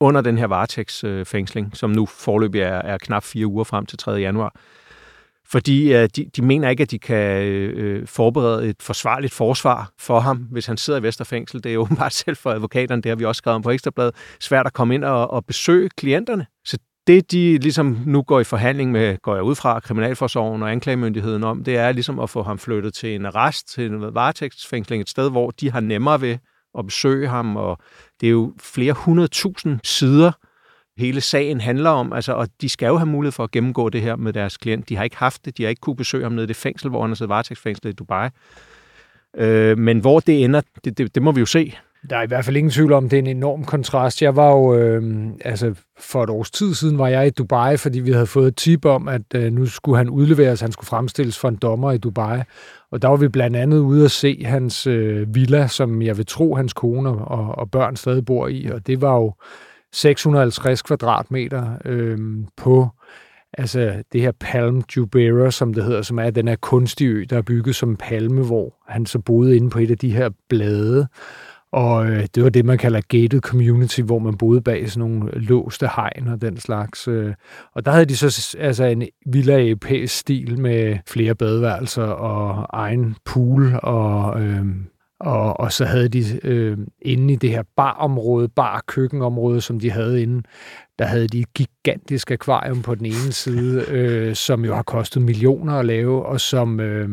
under 0.00 0.20
den 0.20 0.38
her 0.38 0.46
varetægtsfængsling, 0.46 1.76
som 1.76 1.90
nu 1.90 2.06
forløbig 2.06 2.60
er, 2.60 2.66
er 2.82 2.98
knap 2.98 3.24
fire 3.24 3.46
uger 3.46 3.64
frem 3.64 3.86
til 3.86 3.98
3. 3.98 4.10
januar. 4.12 4.54
Fordi 5.54 5.92
øh, 5.92 6.08
de, 6.16 6.24
de 6.36 6.42
mener 6.42 6.68
ikke, 6.68 6.82
at 6.82 6.90
de 6.90 6.98
kan 6.98 7.42
øh, 7.42 8.06
forberede 8.06 8.68
et 8.68 8.76
forsvarligt 8.80 9.34
forsvar 9.34 9.92
for 9.98 10.20
ham, 10.20 10.36
hvis 10.36 10.66
han 10.66 10.76
sidder 10.76 11.00
i 11.00 11.02
Vesterfængsel. 11.02 11.64
Det 11.64 11.70
er 11.70 11.74
jo 11.74 11.80
åbenbart 11.84 12.12
selv 12.12 12.36
for 12.36 12.50
advokaterne, 12.50 13.02
det 13.02 13.10
har 13.10 13.16
vi 13.16 13.24
også 13.24 13.38
skrevet 13.38 13.54
om 13.54 13.62
på 13.62 13.70
Ekstrabladet, 13.70 14.14
svært 14.40 14.66
at 14.66 14.72
komme 14.72 14.94
ind 14.94 15.04
og, 15.04 15.30
og 15.30 15.44
besøge 15.46 15.88
klienterne. 15.96 16.46
Så 16.64 16.78
det, 17.06 17.32
de 17.32 17.58
ligesom 17.58 17.98
nu 18.06 18.22
går 18.22 18.40
i 18.40 18.44
forhandling 18.44 18.90
med, 18.90 19.16
går 19.22 19.34
jeg 19.34 19.42
ud 19.42 19.54
fra, 19.54 19.80
Kriminalforsorgen 19.80 20.62
og 20.62 20.72
anklagemyndigheden 20.72 21.44
om, 21.44 21.64
det 21.64 21.76
er 21.76 21.92
ligesom 21.92 22.18
at 22.18 22.30
få 22.30 22.42
ham 22.42 22.58
flyttet 22.58 22.94
til 22.94 23.14
en 23.14 23.26
arrest, 23.26 23.68
til 23.68 23.86
en 23.86 24.14
varetægtsfængsling, 24.14 25.00
et 25.00 25.08
sted, 25.08 25.30
hvor 25.30 25.50
de 25.50 25.70
har 25.70 25.80
nemmere 25.80 26.20
ved 26.20 26.38
at 26.78 26.86
besøge 26.86 27.28
ham, 27.28 27.56
og 27.56 27.78
det 28.20 28.26
er 28.26 28.30
jo 28.30 28.54
flere 28.60 28.92
hundredtusind 28.92 29.80
sider, 29.84 30.32
hele 30.98 31.20
sagen 31.20 31.60
handler 31.60 31.90
om, 31.90 32.12
altså, 32.12 32.32
og 32.32 32.48
de 32.60 32.68
skal 32.68 32.86
jo 32.86 32.96
have 32.96 33.06
mulighed 33.06 33.32
for 33.32 33.44
at 33.44 33.50
gennemgå 33.50 33.88
det 33.88 34.00
her 34.00 34.16
med 34.16 34.32
deres 34.32 34.56
klient. 34.56 34.88
De 34.88 34.96
har 34.96 35.04
ikke 35.04 35.16
haft 35.16 35.44
det, 35.44 35.58
de 35.58 35.62
har 35.62 35.70
ikke 35.70 35.80
kunne 35.80 35.96
besøge 35.96 36.22
ham 36.22 36.32
nede 36.32 36.44
i 36.44 36.46
det 36.46 36.56
fængsel, 36.56 36.90
hvor 36.90 37.00
han 37.00 37.10
har 37.10 37.14
siddet 37.14 37.28
varetægtsfængslet 37.28 37.90
i 37.90 37.94
Dubai. 37.94 38.28
Øh, 39.36 39.78
men 39.78 39.98
hvor 39.98 40.20
det 40.20 40.44
ender, 40.44 40.60
det, 40.84 40.98
det, 40.98 41.14
det 41.14 41.22
må 41.22 41.32
vi 41.32 41.40
jo 41.40 41.46
se. 41.46 41.74
Der 42.10 42.16
er 42.16 42.22
i 42.22 42.26
hvert 42.26 42.44
fald 42.44 42.56
ingen 42.56 42.70
tvivl 42.70 42.92
om, 42.92 43.08
det 43.08 43.16
er 43.16 43.22
en 43.22 43.26
enorm 43.26 43.64
kontrast. 43.64 44.22
Jeg 44.22 44.36
var 44.36 44.50
jo, 44.50 44.74
øh, 44.74 45.26
altså 45.44 45.74
for 45.98 46.24
et 46.24 46.30
års 46.30 46.50
tid 46.50 46.74
siden 46.74 46.98
var 46.98 47.08
jeg 47.08 47.26
i 47.26 47.30
Dubai, 47.30 47.76
fordi 47.76 48.00
vi 48.00 48.12
havde 48.12 48.26
fået 48.26 48.48
et 48.48 48.56
tip 48.56 48.84
om, 48.84 49.08
at 49.08 49.22
øh, 49.34 49.52
nu 49.52 49.66
skulle 49.66 49.96
han 49.96 50.10
udleveres, 50.10 50.60
han 50.60 50.72
skulle 50.72 50.86
fremstilles 50.86 51.38
for 51.38 51.48
en 51.48 51.56
dommer 51.56 51.92
i 51.92 51.98
Dubai. 51.98 52.40
Og 52.90 53.02
der 53.02 53.08
var 53.08 53.16
vi 53.16 53.28
blandt 53.28 53.56
andet 53.56 53.78
ude 53.78 54.04
at 54.04 54.10
se 54.10 54.42
hans 54.44 54.86
øh, 54.86 55.34
villa, 55.34 55.66
som 55.66 56.02
jeg 56.02 56.16
vil 56.16 56.26
tro, 56.26 56.54
hans 56.54 56.72
kone 56.72 57.10
og, 57.10 57.58
og 57.58 57.70
børn 57.70 57.96
stadig 57.96 58.24
bor 58.24 58.48
i. 58.48 58.66
Og 58.66 58.86
det 58.86 59.00
var 59.00 59.14
jo 59.14 59.34
650 59.94 60.82
kvadratmeter 60.82 61.76
øh, 61.84 62.18
på 62.56 62.88
altså 63.58 64.02
det 64.12 64.20
her 64.20 64.32
Palm 64.40 64.82
Jubera, 64.96 65.50
som 65.50 65.74
det 65.74 65.84
hedder, 65.84 66.02
som 66.02 66.18
er 66.18 66.30
den 66.30 66.48
her 66.48 66.56
kunstige 66.56 67.10
ø, 67.10 67.24
der 67.30 67.36
er 67.36 67.42
bygget 67.42 67.76
som 67.76 67.96
palme, 67.96 68.44
hvor 68.44 68.74
han 68.88 69.06
så 69.06 69.18
boede 69.18 69.56
inde 69.56 69.70
på 69.70 69.78
et 69.78 69.90
af 69.90 69.98
de 69.98 70.12
her 70.12 70.30
blade. 70.48 71.08
Og 71.72 72.06
øh, 72.06 72.26
det 72.34 72.42
var 72.42 72.50
det, 72.50 72.64
man 72.64 72.78
kalder 72.78 73.00
gated 73.08 73.40
community, 73.40 74.00
hvor 74.00 74.18
man 74.18 74.36
boede 74.36 74.60
bag 74.60 74.90
sådan 74.90 75.10
nogle 75.10 75.30
låste 75.32 75.88
hegn 75.96 76.28
og 76.28 76.40
den 76.40 76.56
slags. 76.56 77.08
Øh. 77.08 77.34
Og 77.74 77.84
der 77.84 77.92
havde 77.92 78.04
de 78.06 78.16
så 78.16 78.56
altså 78.60 78.84
en 78.84 79.08
villa 79.26 79.56
i 79.56 79.68
europæisk 79.68 80.18
stil 80.18 80.60
med 80.60 80.98
flere 81.08 81.34
badeværelser 81.34 82.02
og 82.02 82.66
egen 82.70 83.16
pool 83.24 83.80
og... 83.82 84.42
Øh, 84.42 84.66
og, 85.24 85.60
og 85.60 85.72
så 85.72 85.84
havde 85.84 86.08
de 86.08 86.46
øh, 86.46 86.78
inde 87.02 87.32
i 87.32 87.36
det 87.36 87.50
her 87.50 87.62
barområde, 87.76 88.48
bar-køkkenområde, 88.48 89.60
som 89.60 89.80
de 89.80 89.90
havde 89.90 90.22
inde, 90.22 90.42
der 90.98 91.04
havde 91.04 91.28
de 91.28 91.40
et 91.40 91.54
gigantisk 91.54 92.30
akvarium 92.30 92.82
på 92.82 92.94
den 92.94 93.06
ene 93.06 93.32
side, 93.32 93.84
øh, 93.96 94.34
som 94.34 94.64
jo 94.64 94.74
har 94.74 94.82
kostet 94.82 95.22
millioner 95.22 95.74
at 95.74 95.84
lave, 95.84 96.26
og 96.26 96.40
som, 96.40 96.80
øh, 96.80 97.08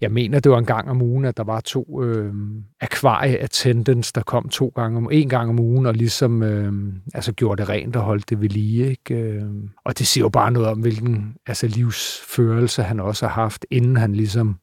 jeg 0.00 0.12
mener, 0.12 0.40
det 0.40 0.52
var 0.52 0.58
en 0.58 0.64
gang 0.64 0.90
om 0.90 1.02
ugen, 1.02 1.24
at 1.24 1.36
der 1.36 1.44
var 1.44 1.60
to 1.60 2.02
øh, 2.02 2.34
akvarie-attendants, 2.80 4.12
der 4.12 4.22
kom 4.22 4.48
to 4.48 4.72
gange 4.74 4.96
om, 4.96 5.08
en 5.12 5.28
gang 5.28 5.50
om 5.50 5.60
ugen, 5.60 5.86
og 5.86 5.94
ligesom 5.94 6.42
øh, 6.42 6.72
altså 7.14 7.32
gjorde 7.32 7.62
det 7.62 7.68
rent 7.68 7.96
og 7.96 8.02
holdt 8.02 8.30
det 8.30 8.40
ved 8.40 8.48
lige. 8.48 8.90
Ikke? 8.90 9.14
Øh, 9.14 9.42
Og 9.84 9.98
det 9.98 10.06
siger 10.06 10.24
jo 10.24 10.28
bare 10.28 10.50
noget 10.50 10.68
om, 10.68 10.78
hvilken 10.78 11.34
altså, 11.46 11.66
livsførelse 11.66 12.82
han 12.82 13.00
også 13.00 13.26
har 13.26 13.42
haft, 13.42 13.66
inden 13.70 13.96
han 13.96 14.12
ligesom 14.12 14.58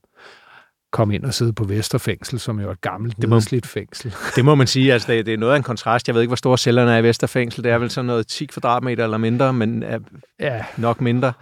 kom 0.94 1.12
ind 1.12 1.26
og 1.26 1.34
sidde 1.34 1.54
på 1.54 1.64
Vesterfængsel, 1.64 2.40
som 2.40 2.60
jo 2.60 2.68
er 2.68 2.72
et 2.72 2.82
gammelt, 2.82 3.18
Det 3.22 3.30
må- 3.30 3.36
nedslidt 3.36 3.68
fængsel. 3.68 4.16
Det 4.36 4.46
må 4.46 4.56
man 4.56 4.68
sige, 4.68 4.94
altså 4.94 5.08
det, 5.12 5.26
det 5.26 5.34
er 5.34 5.38
noget 5.38 5.54
af 5.54 5.58
en 5.58 5.64
kontrast. 5.64 6.08
Jeg 6.08 6.16
ved 6.16 6.22
ikke, 6.22 6.30
hvor 6.30 6.36
store 6.36 6.58
cellerne 6.58 6.92
er 6.94 6.98
i 6.98 7.04
Vesterfængsel. 7.04 7.64
Det 7.64 7.72
er 7.72 7.78
vel 7.78 7.90
sådan 7.90 8.06
noget 8.06 8.28
10 8.28 8.46
kvadratmeter 8.46 9.04
eller 9.04 9.18
mindre, 9.18 9.54
men 9.54 9.84
er 9.84 10.00
Ja, 10.40 10.66
nok 10.78 11.02
mindre. 11.02 11.34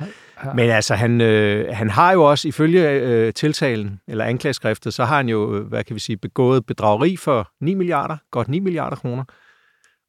Ja. 0.45 0.53
Men 0.53 0.69
altså, 0.69 0.95
han, 0.95 1.21
øh, 1.21 1.75
han 1.75 1.89
har 1.89 2.11
jo 2.11 2.23
også, 2.23 2.47
ifølge 2.47 2.89
øh, 2.89 3.33
tiltalen, 3.33 3.99
eller 4.07 4.25
anklageskriftet, 4.25 4.93
så 4.93 5.05
har 5.05 5.17
han 5.17 5.29
jo, 5.29 5.55
øh, 5.55 5.67
hvad 5.67 5.83
kan 5.83 5.93
vi 5.95 5.99
sige, 5.99 6.17
begået 6.17 6.65
bedrageri 6.65 7.17
for 7.17 7.49
9 7.61 7.73
milliarder, 7.73 8.17
godt 8.31 8.47
9 8.47 8.59
milliarder 8.59 8.95
kroner. 8.95 9.23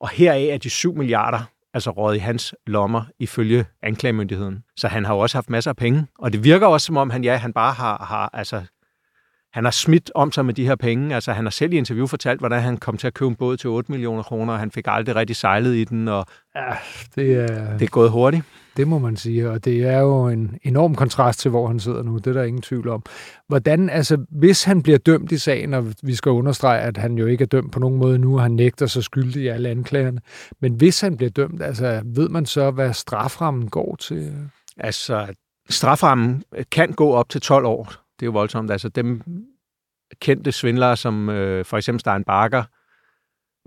Og 0.00 0.08
heraf 0.08 0.48
er 0.54 0.58
de 0.58 0.70
7 0.70 0.96
milliarder 0.96 1.40
altså 1.74 1.90
råd 1.90 2.14
i 2.14 2.18
hans 2.18 2.54
lommer, 2.66 3.02
ifølge 3.18 3.64
anklagemyndigheden. 3.82 4.62
Så 4.76 4.88
han 4.88 5.04
har 5.04 5.14
jo 5.14 5.20
også 5.20 5.36
haft 5.36 5.50
masser 5.50 5.70
af 5.70 5.76
penge. 5.76 6.06
Og 6.18 6.32
det 6.32 6.44
virker 6.44 6.66
også, 6.66 6.84
som 6.86 6.96
om 6.96 7.10
han, 7.10 7.24
ja, 7.24 7.36
han 7.36 7.52
bare 7.52 7.72
har, 7.72 8.04
har 8.08 8.30
altså, 8.32 8.62
han 9.52 9.64
har 9.64 9.70
smidt 9.70 10.10
om 10.14 10.32
sig 10.32 10.44
med 10.44 10.54
de 10.54 10.66
her 10.66 10.76
penge. 10.76 11.14
Altså, 11.14 11.32
han 11.32 11.44
har 11.44 11.50
selv 11.50 11.72
i 11.72 11.76
interview 11.76 12.06
fortalt, 12.06 12.40
hvordan 12.40 12.62
han 12.62 12.76
kom 12.76 12.96
til 12.96 13.06
at 13.06 13.14
købe 13.14 13.28
en 13.28 13.34
båd 13.34 13.56
til 13.56 13.70
8 13.70 13.92
millioner 13.92 14.22
kroner, 14.22 14.52
og 14.52 14.58
han 14.58 14.70
fik 14.70 14.84
aldrig 14.88 15.16
rigtig 15.16 15.36
sejlet 15.36 15.74
i 15.74 15.84
den, 15.84 16.08
og 16.08 16.26
Ja, 16.56 16.74
det 17.14 17.34
er, 17.34 17.76
det 17.78 17.82
er 17.82 17.90
gået 17.90 18.10
hurtigt. 18.10 18.44
det 18.76 18.88
må 18.88 18.98
man 18.98 19.16
sige, 19.16 19.50
og 19.50 19.64
det 19.64 19.82
er 19.82 19.98
jo 19.98 20.28
en 20.28 20.58
enorm 20.62 20.94
kontrast 20.94 21.40
til, 21.40 21.50
hvor 21.50 21.66
han 21.66 21.80
sidder 21.80 22.02
nu. 22.02 22.18
Det 22.18 22.26
er 22.26 22.32
der 22.32 22.42
ingen 22.42 22.62
tvivl 22.62 22.88
om. 22.88 23.02
Hvordan, 23.48 23.90
altså, 23.90 24.24
hvis 24.30 24.64
han 24.64 24.82
bliver 24.82 24.98
dømt 24.98 25.32
i 25.32 25.38
sagen, 25.38 25.74
og 25.74 25.92
vi 26.02 26.14
skal 26.14 26.30
understrege, 26.30 26.80
at 26.80 26.96
han 26.96 27.18
jo 27.18 27.26
ikke 27.26 27.42
er 27.42 27.46
dømt 27.46 27.72
på 27.72 27.78
nogen 27.78 27.98
måde 27.98 28.18
nu, 28.18 28.34
og 28.36 28.42
han 28.42 28.52
nægter 28.52 28.86
sig 28.86 29.04
skyldig 29.04 29.42
i 29.42 29.48
alle 29.48 29.68
anklagerne, 29.68 30.20
men 30.60 30.74
hvis 30.74 31.00
han 31.00 31.16
bliver 31.16 31.30
dømt, 31.30 31.62
altså, 31.62 32.02
ved 32.04 32.28
man 32.28 32.46
så, 32.46 32.70
hvad 32.70 32.92
straframmen 32.92 33.68
går 33.68 33.96
til? 33.96 34.32
Altså, 34.78 35.26
straframmen 35.70 36.42
kan 36.70 36.92
gå 36.92 37.12
op 37.12 37.28
til 37.28 37.40
12 37.40 37.66
år. 37.66 38.01
Det 38.22 38.26
er 38.26 38.28
jo 38.28 38.38
voldsomt. 38.38 38.70
Altså, 38.70 38.88
dem 38.88 39.22
kendte 40.20 40.52
svindlere, 40.52 40.96
som 40.96 41.28
øh, 41.28 41.64
for 41.64 41.76
eksempel 41.76 42.00
Stein 42.00 42.24
Barker, 42.24 42.62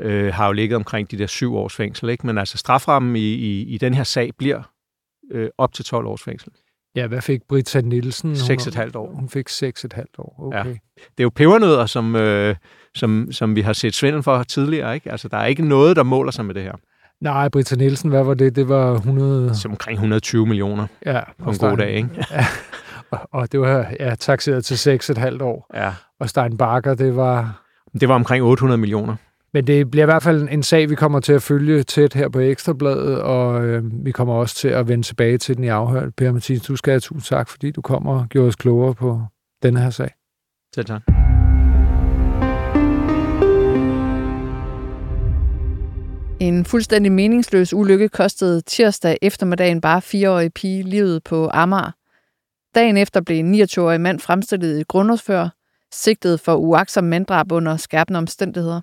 øh, 0.01 0.33
har 0.33 0.45
jo 0.47 0.51
ligget 0.51 0.75
omkring 0.75 1.11
de 1.11 1.17
der 1.17 1.27
syv 1.27 1.55
års 1.55 1.75
fængsel. 1.75 2.09
Ikke? 2.09 2.27
Men 2.27 2.37
altså, 2.37 2.57
straframmen 2.57 3.15
i, 3.15 3.19
i, 3.33 3.61
i 3.61 3.77
den 3.77 3.93
her 3.93 4.03
sag 4.03 4.31
bliver 4.37 4.61
øh, 5.31 5.49
op 5.57 5.73
til 5.73 5.85
12 5.85 6.05
års 6.07 6.23
fængsel. 6.23 6.51
Ja, 6.95 7.07
hvad 7.07 7.21
fik 7.21 7.41
Britta 7.49 7.81
Nielsen? 7.81 8.29
Hun- 8.29 8.35
Seks 8.35 8.65
og 8.65 8.69
et 8.69 8.75
halvt 8.75 8.95
år. 8.95 9.11
Hun 9.15 9.29
fik 9.29 9.49
6,5 9.49 10.03
år, 10.17 10.35
okay. 10.39 10.57
Ja. 10.57 10.63
Det 10.99 11.19
er 11.19 11.23
jo 11.23 11.29
pebernødder, 11.29 11.85
som, 11.85 12.15
øh, 12.15 12.55
som, 12.95 13.27
som 13.31 13.55
vi 13.55 13.61
har 13.61 13.73
set 13.73 13.93
svindel 13.95 14.23
for 14.23 14.43
tidligere. 14.43 14.95
Ikke? 14.95 15.11
Altså, 15.11 15.27
der 15.27 15.37
er 15.37 15.45
ikke 15.45 15.67
noget, 15.67 15.95
der 15.95 16.03
måler 16.03 16.31
sig 16.31 16.45
med 16.45 16.53
det 16.55 16.63
her. 16.63 16.73
Nej, 17.21 17.49
Britta 17.49 17.75
Nielsen, 17.75 18.09
hvad 18.09 18.23
var 18.23 18.33
det? 18.33 18.55
Det 18.55 18.69
var 18.69 18.93
100... 18.93 19.55
Som 19.55 19.71
omkring 19.71 19.95
120 19.95 20.45
millioner 20.45 20.87
Ja, 21.05 21.21
på 21.43 21.49
en 21.49 21.57
god 21.57 21.77
dag. 21.77 21.91
Ikke? 21.95 22.09
Og, 22.31 22.43
og 23.31 23.51
det 23.51 23.59
var 23.59 23.87
ja, 23.99 24.15
taxeret 24.15 24.65
til 24.65 24.99
6,5 24.99 25.43
år. 25.43 25.69
Ja. 25.73 25.93
Og 26.19 26.29
Stein 26.29 26.57
Barker, 26.57 26.93
det 26.93 27.15
var... 27.15 27.61
Det 27.99 28.09
var 28.09 28.15
omkring 28.15 28.43
800 28.43 28.77
millioner. 28.77 29.15
Men 29.53 29.67
det 29.67 29.91
bliver 29.91 30.03
i 30.03 30.05
hvert 30.05 30.23
fald 30.23 30.47
en 30.51 30.63
sag, 30.63 30.89
vi 30.89 30.95
kommer 30.95 31.19
til 31.19 31.33
at 31.33 31.41
følge 31.41 31.83
tæt 31.83 32.13
her 32.13 32.29
på 32.29 32.39
Ekstrabladet, 32.39 33.21
og 33.21 33.65
øh, 33.65 34.05
vi 34.05 34.11
kommer 34.11 34.33
også 34.33 34.55
til 34.55 34.67
at 34.67 34.87
vende 34.87 35.03
tilbage 35.03 35.37
til 35.37 35.55
den 35.55 35.63
i 35.63 35.67
afhør. 35.67 36.09
Per 36.17 36.31
Mathis, 36.31 36.61
du 36.61 36.75
skal 36.75 36.91
have 36.91 36.99
tusind 36.99 37.37
tak, 37.37 37.49
fordi 37.49 37.71
du 37.71 37.81
kommer 37.81 38.19
og 38.19 38.27
gjorde 38.29 38.47
os 38.47 38.55
klogere 38.55 38.95
på 38.95 39.21
denne 39.63 39.79
her 39.79 39.89
sag. 39.89 40.09
Selv 40.75 40.85
tak. 40.85 41.01
En 46.39 46.65
fuldstændig 46.65 47.11
meningsløs 47.11 47.73
ulykke 47.73 48.09
kostede 48.09 48.61
tirsdag 48.61 49.17
eftermiddagen 49.21 49.81
bare 49.81 50.01
fireårige 50.01 50.49
pige 50.49 50.83
livet 50.83 51.23
på 51.23 51.49
Amager. 51.53 51.91
Dagen 52.75 52.97
efter 52.97 53.21
blev 53.21 53.39
en 53.39 53.61
29-årig 53.61 54.01
mand 54.01 54.19
fremstillet 54.19 54.79
i 54.79 54.83
grundlovsfører, 54.83 55.49
sigtet 55.93 56.39
for 56.39 56.55
uaksom 56.55 57.03
manddrab 57.03 57.51
under 57.51 57.77
skærpende 57.77 58.17
omstændigheder. 58.17 58.81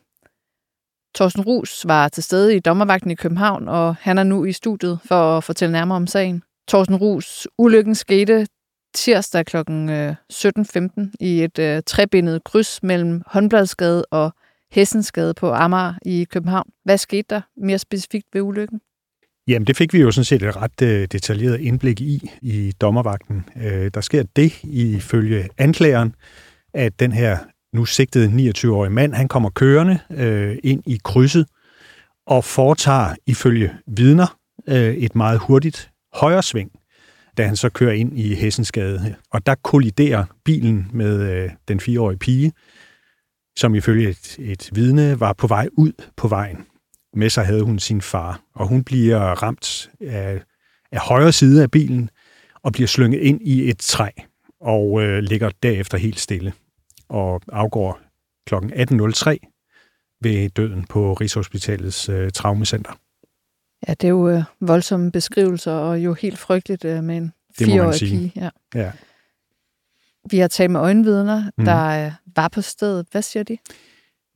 Thorsten 1.15 1.43
Rus 1.43 1.85
var 1.89 2.09
til 2.09 2.23
stede 2.23 2.57
i 2.57 2.61
dommervagten 2.61 3.11
i 3.11 3.15
København, 3.15 3.69
og 3.69 3.97
han 4.01 4.19
er 4.19 4.23
nu 4.23 4.45
i 4.45 4.53
studiet 4.53 4.99
for 5.05 5.37
at 5.37 5.45
fortælle 5.45 5.73
nærmere 5.73 5.97
om 5.97 6.07
sagen. 6.07 6.43
Thorsten 6.69 6.97
Rus, 6.97 7.49
ulykken 7.59 7.95
skete 7.95 8.47
tirsdag 8.95 9.47
kl. 9.47 9.57
17.15 9.57 9.65
i 11.21 11.45
et 11.45 11.59
øh, 11.59 11.83
trebindet 11.87 12.45
kryds 12.45 12.83
mellem 12.83 13.23
Håndbladsgade 13.27 14.05
og 14.11 14.33
Hessensgade 14.73 15.35
på 15.35 15.51
Amager 15.51 15.95
i 16.07 16.27
København. 16.31 16.71
Hvad 16.85 16.99
skete 16.99 17.27
der 17.31 17.41
mere 17.57 17.79
specifikt 17.79 18.27
ved 18.33 18.41
ulykken? 18.41 18.81
Jamen, 19.49 19.67
det 19.67 19.77
fik 19.77 19.93
vi 19.93 20.01
jo 20.01 20.11
sådan 20.11 20.25
set 20.25 20.43
et 20.43 20.57
ret 20.57 20.83
øh, 20.83 21.09
detaljeret 21.13 21.61
indblik 21.61 22.01
i 22.01 22.31
i 22.43 22.73
dommervagten. 22.81 23.45
Øh, 23.57 23.91
der 23.95 24.01
sker 24.01 24.23
det 24.37 24.65
ifølge 24.65 25.49
anklageren, 25.59 26.15
at 26.75 27.01
den 27.01 27.13
her 27.13 27.39
nu 27.73 27.85
sigtede 27.85 28.51
29-årige 28.51 28.93
mand, 28.93 29.15
han 29.15 29.29
kommer 29.29 29.51
kørende 29.51 29.99
øh, 30.11 30.59
ind 30.65 30.83
i 30.87 31.01
krydset 31.05 31.47
og 32.27 32.45
foretager 32.45 33.15
ifølge 33.27 33.73
vidner 33.87 34.39
øh, 34.69 34.95
et 34.95 35.15
meget 35.15 35.39
hurtigt 35.39 35.91
højresving, 36.15 36.71
da 37.37 37.47
han 37.47 37.57
så 37.57 37.69
kører 37.69 37.93
ind 37.93 38.19
i 38.19 38.35
Hessensgade. 38.35 39.15
Og 39.31 39.47
der 39.47 39.55
kolliderer 39.55 40.25
bilen 40.45 40.91
med 40.93 41.31
øh, 41.31 41.51
den 41.69 41.81
fireårige 41.81 42.19
pige, 42.19 42.53
som 43.57 43.75
ifølge 43.75 44.09
et, 44.09 44.37
et 44.39 44.71
vidne 44.73 45.21
var 45.21 45.33
på 45.33 45.47
vej 45.47 45.69
ud 45.73 45.93
på 46.17 46.29
vejen. 46.29 46.67
Med 47.14 47.31
sig 47.31 47.47
havde 47.47 47.62
hun 47.62 47.78
sin 47.78 48.00
far, 48.02 48.40
og 48.54 48.69
hun 48.69 48.85
bliver 48.85 49.21
ramt 49.21 49.90
af, 50.00 50.42
af 50.92 51.00
højre 51.00 51.33
side 51.33 51.62
af 51.62 51.71
bilen 51.71 52.11
og 52.62 52.73
bliver 52.73 52.87
slynget 52.87 53.21
ind 53.21 53.40
i 53.42 53.69
et 53.71 53.78
træ 53.78 54.09
og 54.61 55.02
øh, 55.02 55.19
ligger 55.19 55.50
derefter 55.62 55.99
helt 55.99 56.21
stille 56.21 56.52
og 57.09 57.42
afgår 57.52 58.00
kl. 58.47 58.54
18.03 58.54 60.19
ved 60.21 60.49
døden 60.50 60.85
på 60.87 61.12
Rigshospitalets 61.12 62.09
øh, 62.09 62.31
traumacenter. 62.31 62.92
Ja, 63.88 63.95
det 63.95 64.04
er 64.04 64.09
jo 64.11 64.28
øh, 64.28 64.42
voldsomme 64.61 65.12
beskrivelser, 65.12 65.73
og 65.73 65.99
jo 65.99 66.14
helt 66.14 66.38
frygteligt 66.38 66.85
øh, 66.85 67.04
med 67.04 67.16
en 67.16 67.33
fireårig 67.59 67.99
pige. 68.00 68.33
Ja. 68.37 68.50
Ja. 68.75 68.92
Vi 70.31 70.38
har 70.38 70.49
talt 70.49 70.71
med 70.71 70.81
øjenvidner, 70.81 71.40
Mhm. 71.40 71.50
mm. 71.59 71.64
der 71.64 72.07
øh, 72.07 72.12
var 72.37 72.49
på 72.49 72.61
stedet. 72.61 73.07
Hvad 73.11 73.23
siger 73.23 73.42
de? 73.42 73.59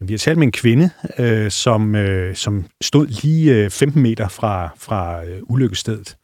Vi 0.01 0.13
har 0.13 0.19
talt 0.19 0.39
med 0.39 0.47
en 0.47 0.53
kvinde, 0.53 0.91
øh, 1.19 1.51
som, 1.51 1.95
øh, 1.95 2.35
som 2.35 2.67
stod 2.81 3.07
lige 3.07 3.55
øh, 3.55 3.71
15 3.71 4.03
meter 4.03 4.29
fra, 4.29 4.69
fra 4.77 5.25
øh, 5.25 5.43
ulykkestedet. 5.43 6.17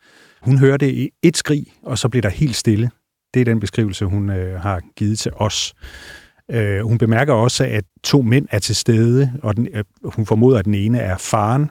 Hun 0.43 0.59
hørte 0.59 1.11
et 1.25 1.37
skrig, 1.37 1.67
og 1.83 1.99
så 1.99 2.09
blev 2.09 2.23
der 2.23 2.29
helt 2.29 2.57
stille. 2.57 2.91
Det 3.35 3.41
er 3.41 3.45
den 3.45 3.61
beskrivelse, 3.61 4.05
hun 4.05 4.31
øh, 4.31 4.61
har 4.61 4.81
givet 4.97 5.19
til 5.19 5.33
os. 5.35 5.75
Øh, 6.51 6.81
hun 6.81 6.99
bemærker 6.99 7.33
også, 7.35 7.65
at 7.65 7.85
to 8.05 8.23
mænd 8.23 8.49
er 8.51 8.59
til 8.59 8.77
stede, 8.77 9.33
og 9.43 9.57
den, 9.57 9.69
øh, 9.73 9.85
hun 10.05 10.27
formoder, 10.27 10.59
at 10.59 10.65
den 10.65 10.75
ene 10.75 10.99
er 10.99 11.17
faren. 11.17 11.71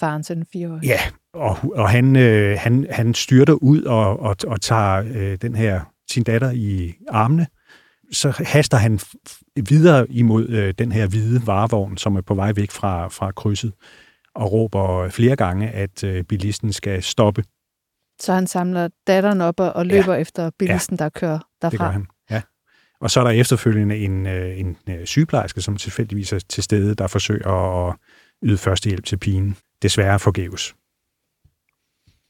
Faren 0.00 0.22
til 0.22 0.36
den 0.36 0.46
fireårige. 0.52 0.88
Ja, 0.88 1.00
og, 1.34 1.56
og 1.74 1.90
han, 1.90 2.16
øh, 2.16 2.58
han, 2.60 2.86
han 2.90 3.14
styrter 3.14 3.52
ud 3.52 3.82
og, 3.82 4.20
og, 4.20 4.36
og 4.46 4.60
tager 4.60 5.04
øh, 5.14 5.38
den 5.42 5.54
her 5.54 5.80
sin 6.10 6.22
datter 6.22 6.50
i 6.50 6.94
armene. 7.08 7.46
Så 8.12 8.30
haster 8.30 8.76
han 8.76 9.00
videre 9.68 10.10
imod 10.10 10.48
øh, 10.48 10.74
den 10.78 10.92
her 10.92 11.06
hvide 11.06 11.46
varevogn, 11.46 11.96
som 11.96 12.16
er 12.16 12.20
på 12.20 12.34
vej 12.34 12.52
væk 12.52 12.70
fra, 12.70 13.08
fra 13.08 13.32
krydset, 13.32 13.72
og 14.34 14.52
råber 14.52 15.08
flere 15.08 15.36
gange, 15.36 15.70
at 15.70 16.04
øh, 16.04 16.24
bilisten 16.24 16.72
skal 16.72 17.02
stoppe. 17.02 17.44
Så 18.20 18.32
han 18.32 18.46
samler 18.46 18.88
datteren 19.06 19.40
op 19.40 19.60
og, 19.60 19.86
løber 19.86 20.14
ja. 20.14 20.20
efter 20.20 20.50
bilisten, 20.58 20.98
der 20.98 21.08
kører 21.08 21.38
derfra. 21.62 21.70
Det 21.70 21.80
gør 21.80 21.90
han. 21.90 22.06
Ja. 22.30 22.42
Og 23.00 23.10
så 23.10 23.20
er 23.20 23.24
der 23.24 23.30
efterfølgende 23.30 23.96
en, 23.96 24.26
øh, 24.26 24.58
en 24.58 24.76
øh, 24.88 25.06
sygeplejerske, 25.06 25.60
som 25.60 25.76
tilfældigvis 25.76 26.32
er 26.32 26.38
til 26.38 26.62
stede, 26.62 26.94
der 26.94 27.06
forsøger 27.06 27.88
at 27.88 27.96
yde 28.42 28.58
førstehjælp 28.58 29.04
til 29.04 29.16
pigen. 29.16 29.56
Desværre 29.82 30.18
forgæves. 30.18 30.74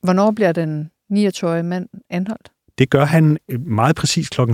Hvornår 0.03 0.31
bliver 0.31 0.53
den 0.53 0.91
29-årige 1.13 1.63
mand 1.63 1.89
anholdt? 2.11 2.53
Det 2.79 2.91
gør 2.91 3.05
han 3.05 3.39
øh, 3.49 3.67
meget 3.67 3.97
præcis 3.97 4.29
kl. 4.29 4.41
17.43. 4.41 4.47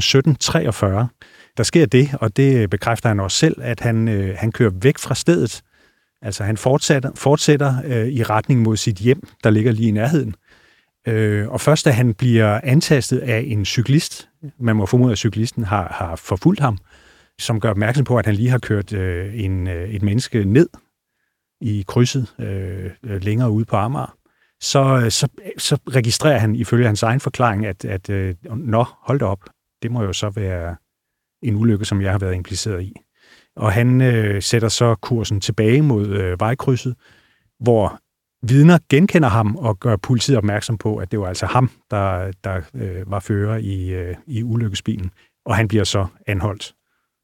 Der 1.57 1.62
sker 1.62 1.87
det, 1.87 2.11
og 2.21 2.37
det 2.37 2.71
bekræfter 2.71 3.09
han 3.09 3.21
også 3.21 3.37
selv, 3.37 3.57
at 3.62 3.81
han, 3.81 4.09
øh, 4.09 4.37
han 4.38 4.52
kører 4.52 4.71
væk 4.83 4.99
fra 4.99 5.14
stedet. 5.14 5.62
Altså 6.23 6.45
han 6.45 6.57
fortsætter, 6.57 7.11
fortsætter 7.14 7.75
øh, 7.85 8.09
i 8.09 8.23
retning 8.23 8.62
mod 8.62 8.76
sit 8.76 8.97
hjem, 8.97 9.29
der 9.45 9.50
ligger 9.50 9.73
lige 9.73 9.88
i 9.88 9.93
nærheden. 9.93 10.35
Øh, 11.09 11.49
og 11.49 11.61
først 11.61 11.85
da 11.85 11.91
han 11.91 12.14
bliver 12.14 12.61
antastet 12.62 13.19
af 13.19 13.45
en 13.47 13.64
cyklist, 13.64 14.29
man 14.61 14.76
må 14.76 14.87
formode, 14.87 15.12
at 15.12 15.19
cyklisten 15.19 15.64
har, 15.64 15.97
har 15.99 16.17
forfulgt 16.17 16.61
ham, 16.61 16.79
som 17.38 17.61
gør 17.61 17.71
opmærksom 17.71 18.05
på, 18.05 18.17
at 18.17 18.26
han 18.26 18.35
lige 18.35 18.50
har 18.50 18.59
kørt 18.59 18.93
øh, 18.93 19.41
en, 19.45 19.67
øh, 19.67 19.88
et 19.88 20.02
menneske 20.02 20.45
ned 20.45 20.69
i 21.61 21.85
krydset 21.88 22.35
øh, 22.38 22.91
øh 23.05 23.23
længere 23.23 23.50
ude 23.50 23.64
på 23.64 23.76
Amager, 23.76 24.14
så, 24.62 25.07
så, 25.11 25.28
så 25.59 25.78
registrerer 25.90 26.38
han 26.38 26.57
ifølge 26.57 26.87
hans 26.87 27.02
egen 27.02 27.21
forklaring, 27.21 27.66
at, 27.66 27.85
at 27.85 28.11
øh, 28.11 28.35
nå, 28.57 28.85
hold 28.99 29.19
da 29.19 29.25
op, 29.25 29.40
det 29.83 29.90
må 29.90 30.02
jo 30.02 30.12
så 30.12 30.31
være 30.31 30.76
en 31.42 31.54
ulykke, 31.54 31.85
som 31.85 32.02
jeg 32.02 32.11
har 32.11 32.19
været 32.19 32.35
impliceret 32.35 32.83
i. 32.83 32.95
Og 33.57 33.73
han 33.73 34.00
øh, 34.00 34.42
sætter 34.42 34.69
så 34.69 34.95
kursen 34.95 35.40
tilbage 35.40 35.83
mod 35.83 36.07
øh, 36.09 36.40
vejkrydset, 36.40 36.95
hvor 37.61 37.99
vidner 38.47 38.78
genkender 38.88 39.28
ham 39.28 39.57
og 39.57 39.78
gør 39.81 39.97
politiet 39.97 40.38
opmærksom 40.38 40.78
på, 40.78 40.97
at 40.97 41.11
det 41.12 41.21
var 41.21 41.26
altså 41.26 41.47
ham, 41.47 41.71
der, 41.90 42.33
der 42.45 42.61
øh, 42.75 43.11
var 43.11 43.21
fører 43.21 43.57
i, 43.57 43.88
øh, 43.88 44.16
i 44.26 44.42
ulykkesbilen, 44.42 45.11
og 45.47 45.57
han 45.57 45.69
bliver 45.69 45.85
så 45.85 46.07
anholdt. 46.26 46.75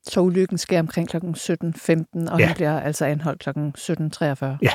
Så 0.07 0.21
ulykken 0.21 0.59
sker 0.59 0.81
omkring 0.81 1.09
kl. 1.09 1.17
17.15, 1.17 2.33
og 2.33 2.41
Ja. 2.41 2.47
han 2.47 2.55
bliver 2.55 2.81
altså 2.81 3.05
anholdt 3.05 3.41
kl. 3.41 3.49
17.43. 3.79 4.59
Ja. 4.63 4.71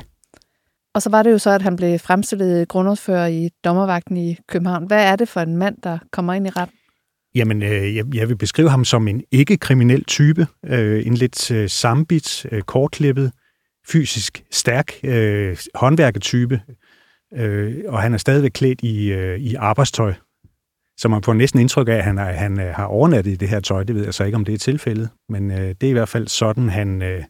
Og 0.95 1.01
så 1.01 1.09
var 1.09 1.23
det 1.23 1.31
jo 1.31 1.37
så, 1.37 1.49
at 1.49 1.61
han 1.61 1.75
blev 1.75 1.99
fremstillet 1.99 2.67
grundlovsfører 2.67 3.27
i 3.27 3.49
dommervagten 3.63 4.17
i 4.17 4.37
København. 4.47 4.87
Hvad 4.87 5.05
er 5.05 5.15
det 5.15 5.29
for 5.29 5.39
en 5.39 5.57
mand, 5.57 5.77
der 5.83 5.97
kommer 6.11 6.33
ind 6.33 6.47
i 6.47 6.49
retten? 6.49 6.77
Jamen, 7.35 7.63
øh, 7.63 7.95
jeg, 7.95 8.15
jeg 8.15 8.29
vil 8.29 8.37
beskrive 8.37 8.69
ham 8.69 8.85
som 8.85 9.07
en 9.07 9.23
ikke-kriminel 9.31 10.03
type. 10.03 10.47
Øh, 10.65 11.07
en 11.07 11.13
lidt 11.13 11.51
øh, 11.51 11.69
sambit, 11.69 12.45
øh, 12.51 12.61
kortklippet, 12.61 13.31
fysisk 13.87 14.43
stærk 14.51 14.91
øh, 15.03 15.57
håndværketype. 15.75 16.61
Øh, 17.35 17.83
og 17.87 18.01
han 18.01 18.13
er 18.13 18.17
stadigvæk 18.17 18.51
klædt 18.51 18.81
i, 18.83 19.11
øh, 19.11 19.39
i 19.39 19.55
arbejdstøj. 19.55 20.13
Så 20.97 21.07
man 21.07 21.23
får 21.23 21.33
næsten 21.33 21.59
indtryk 21.59 21.87
af, 21.87 21.93
at 21.93 22.03
han, 22.03 22.17
er, 22.17 22.23
han 22.23 22.59
øh, 22.59 22.73
har 22.75 22.85
overnattet 22.85 23.31
i 23.31 23.35
det 23.35 23.49
her 23.49 23.59
tøj. 23.59 23.83
Det 23.83 23.95
ved 23.95 24.03
jeg 24.03 24.13
så 24.13 24.23
ikke, 24.23 24.35
om 24.35 24.45
det 24.45 24.53
er 24.53 24.57
tilfældet. 24.57 25.09
Men 25.29 25.51
øh, 25.51 25.57
det 25.57 25.83
er 25.83 25.89
i 25.89 25.93
hvert 25.93 26.09
fald 26.09 26.27
sådan, 26.27 26.69
han, 26.69 27.01
øh, 27.01 27.23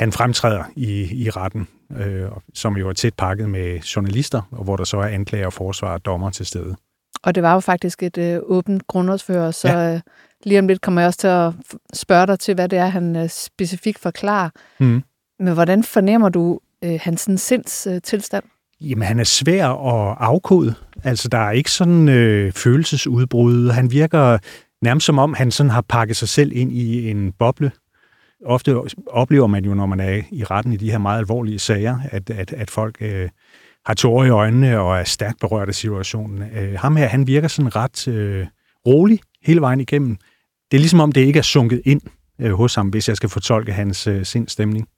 han 0.00 0.12
fremtræder 0.12 0.64
i, 0.76 1.24
i 1.24 1.30
retten, 1.30 1.68
øh, 1.96 2.28
som 2.54 2.76
jo 2.76 2.88
er 2.88 2.92
tæt 2.92 3.14
pakket 3.14 3.50
med 3.50 3.80
journalister, 3.80 4.42
og 4.50 4.64
hvor 4.64 4.76
der 4.76 4.84
så 4.84 4.96
er 4.96 5.06
anklager, 5.06 5.50
forsvar 5.50 5.92
og 5.92 6.04
dommer 6.04 6.30
til 6.30 6.46
stede. 6.46 6.76
Og 7.22 7.34
det 7.34 7.42
var 7.42 7.54
jo 7.54 7.60
faktisk 7.60 8.02
et 8.02 8.18
øh, 8.18 8.38
åbent 8.42 8.86
grundlovsfører, 8.86 9.50
så 9.50 9.68
ja. 9.68 9.94
øh, 9.94 10.00
lige 10.44 10.58
om 10.58 10.68
lidt 10.68 10.80
kommer 10.80 11.00
jeg 11.00 11.06
også 11.06 11.18
til 11.18 11.26
at 11.26 11.52
spørge 11.94 12.26
dig 12.26 12.38
til, 12.38 12.54
hvad 12.54 12.68
det 12.68 12.78
er, 12.78 12.86
han 12.86 13.16
øh, 13.16 13.28
specifikt 13.28 13.98
forklarer. 13.98 14.50
Mm. 14.80 15.02
Men 15.38 15.54
hvordan 15.54 15.84
fornemmer 15.84 16.28
du 16.28 16.60
øh, 16.84 16.98
hans 17.02 17.28
sinds 17.36 17.86
øh, 17.86 18.00
tilstand? 18.02 18.44
Jamen, 18.80 19.02
han 19.02 19.20
er 19.20 19.24
svær 19.24 19.68
at 19.68 20.16
afkode. 20.20 20.74
Altså, 21.04 21.28
der 21.28 21.38
er 21.38 21.50
ikke 21.50 21.70
sådan 21.70 22.08
øh, 22.08 22.52
følelsesudbrud. 22.52 23.70
Han 23.70 23.90
virker 23.90 24.38
nærmest 24.82 25.06
som 25.06 25.18
om, 25.18 25.34
han 25.34 25.50
sådan 25.50 25.70
har 25.70 25.80
pakket 25.80 26.16
sig 26.16 26.28
selv 26.28 26.52
ind 26.54 26.72
i 26.72 27.10
en 27.10 27.32
boble. 27.38 27.72
Ofte 28.44 28.80
oplever 29.06 29.46
man 29.46 29.64
jo, 29.64 29.74
når 29.74 29.86
man 29.86 30.00
er 30.00 30.22
i 30.32 30.44
retten 30.44 30.72
i 30.72 30.76
de 30.76 30.90
her 30.90 30.98
meget 30.98 31.18
alvorlige 31.18 31.58
sager, 31.58 31.98
at, 32.10 32.30
at, 32.30 32.52
at 32.52 32.70
folk 32.70 32.96
øh, 33.00 33.28
har 33.86 33.94
tårer 33.94 34.24
i 34.24 34.30
øjnene 34.30 34.78
og 34.78 34.98
er 34.98 35.04
stærkt 35.04 35.40
berørt 35.40 35.68
af 35.68 35.74
situationen. 35.74 36.42
Øh, 36.42 36.78
ham 36.78 36.96
her, 36.96 37.06
han 37.06 37.26
virker 37.26 37.48
sådan 37.48 37.76
ret 37.76 38.08
øh, 38.08 38.46
rolig 38.86 39.20
hele 39.42 39.60
vejen 39.60 39.80
igennem. 39.80 40.16
Det 40.70 40.76
er 40.76 40.80
ligesom 40.80 41.00
om, 41.00 41.12
det 41.12 41.20
ikke 41.20 41.38
er 41.38 41.42
sunket 41.42 41.82
ind 41.84 42.00
øh, 42.40 42.52
hos 42.52 42.74
ham, 42.74 42.88
hvis 42.88 43.08
jeg 43.08 43.16
skal 43.16 43.28
fortolke 43.28 43.72
hans 43.72 44.06
øh, 44.06 44.26
sindstemning. 44.26 44.88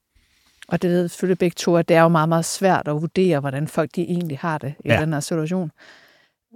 Og 0.69 0.83
det 0.83 0.91
ved 0.91 1.09
selvfølgelig 1.09 1.39
begge 1.39 1.55
to, 1.55 1.77
at 1.77 1.89
det 1.89 1.97
er 1.97 2.03
jo 2.03 2.09
meget, 2.09 2.29
meget 2.29 2.45
svært 2.45 2.89
at 2.89 2.95
vurdere, 2.95 3.41
hvordan 3.41 3.69
folk 3.69 3.91
de 3.97 4.03
egentlig 4.03 4.39
har 4.39 4.59
det 4.59 4.75
i 4.85 4.89
ja. 4.89 5.01
den 5.01 5.13
her 5.13 5.21
situation. 5.21 5.71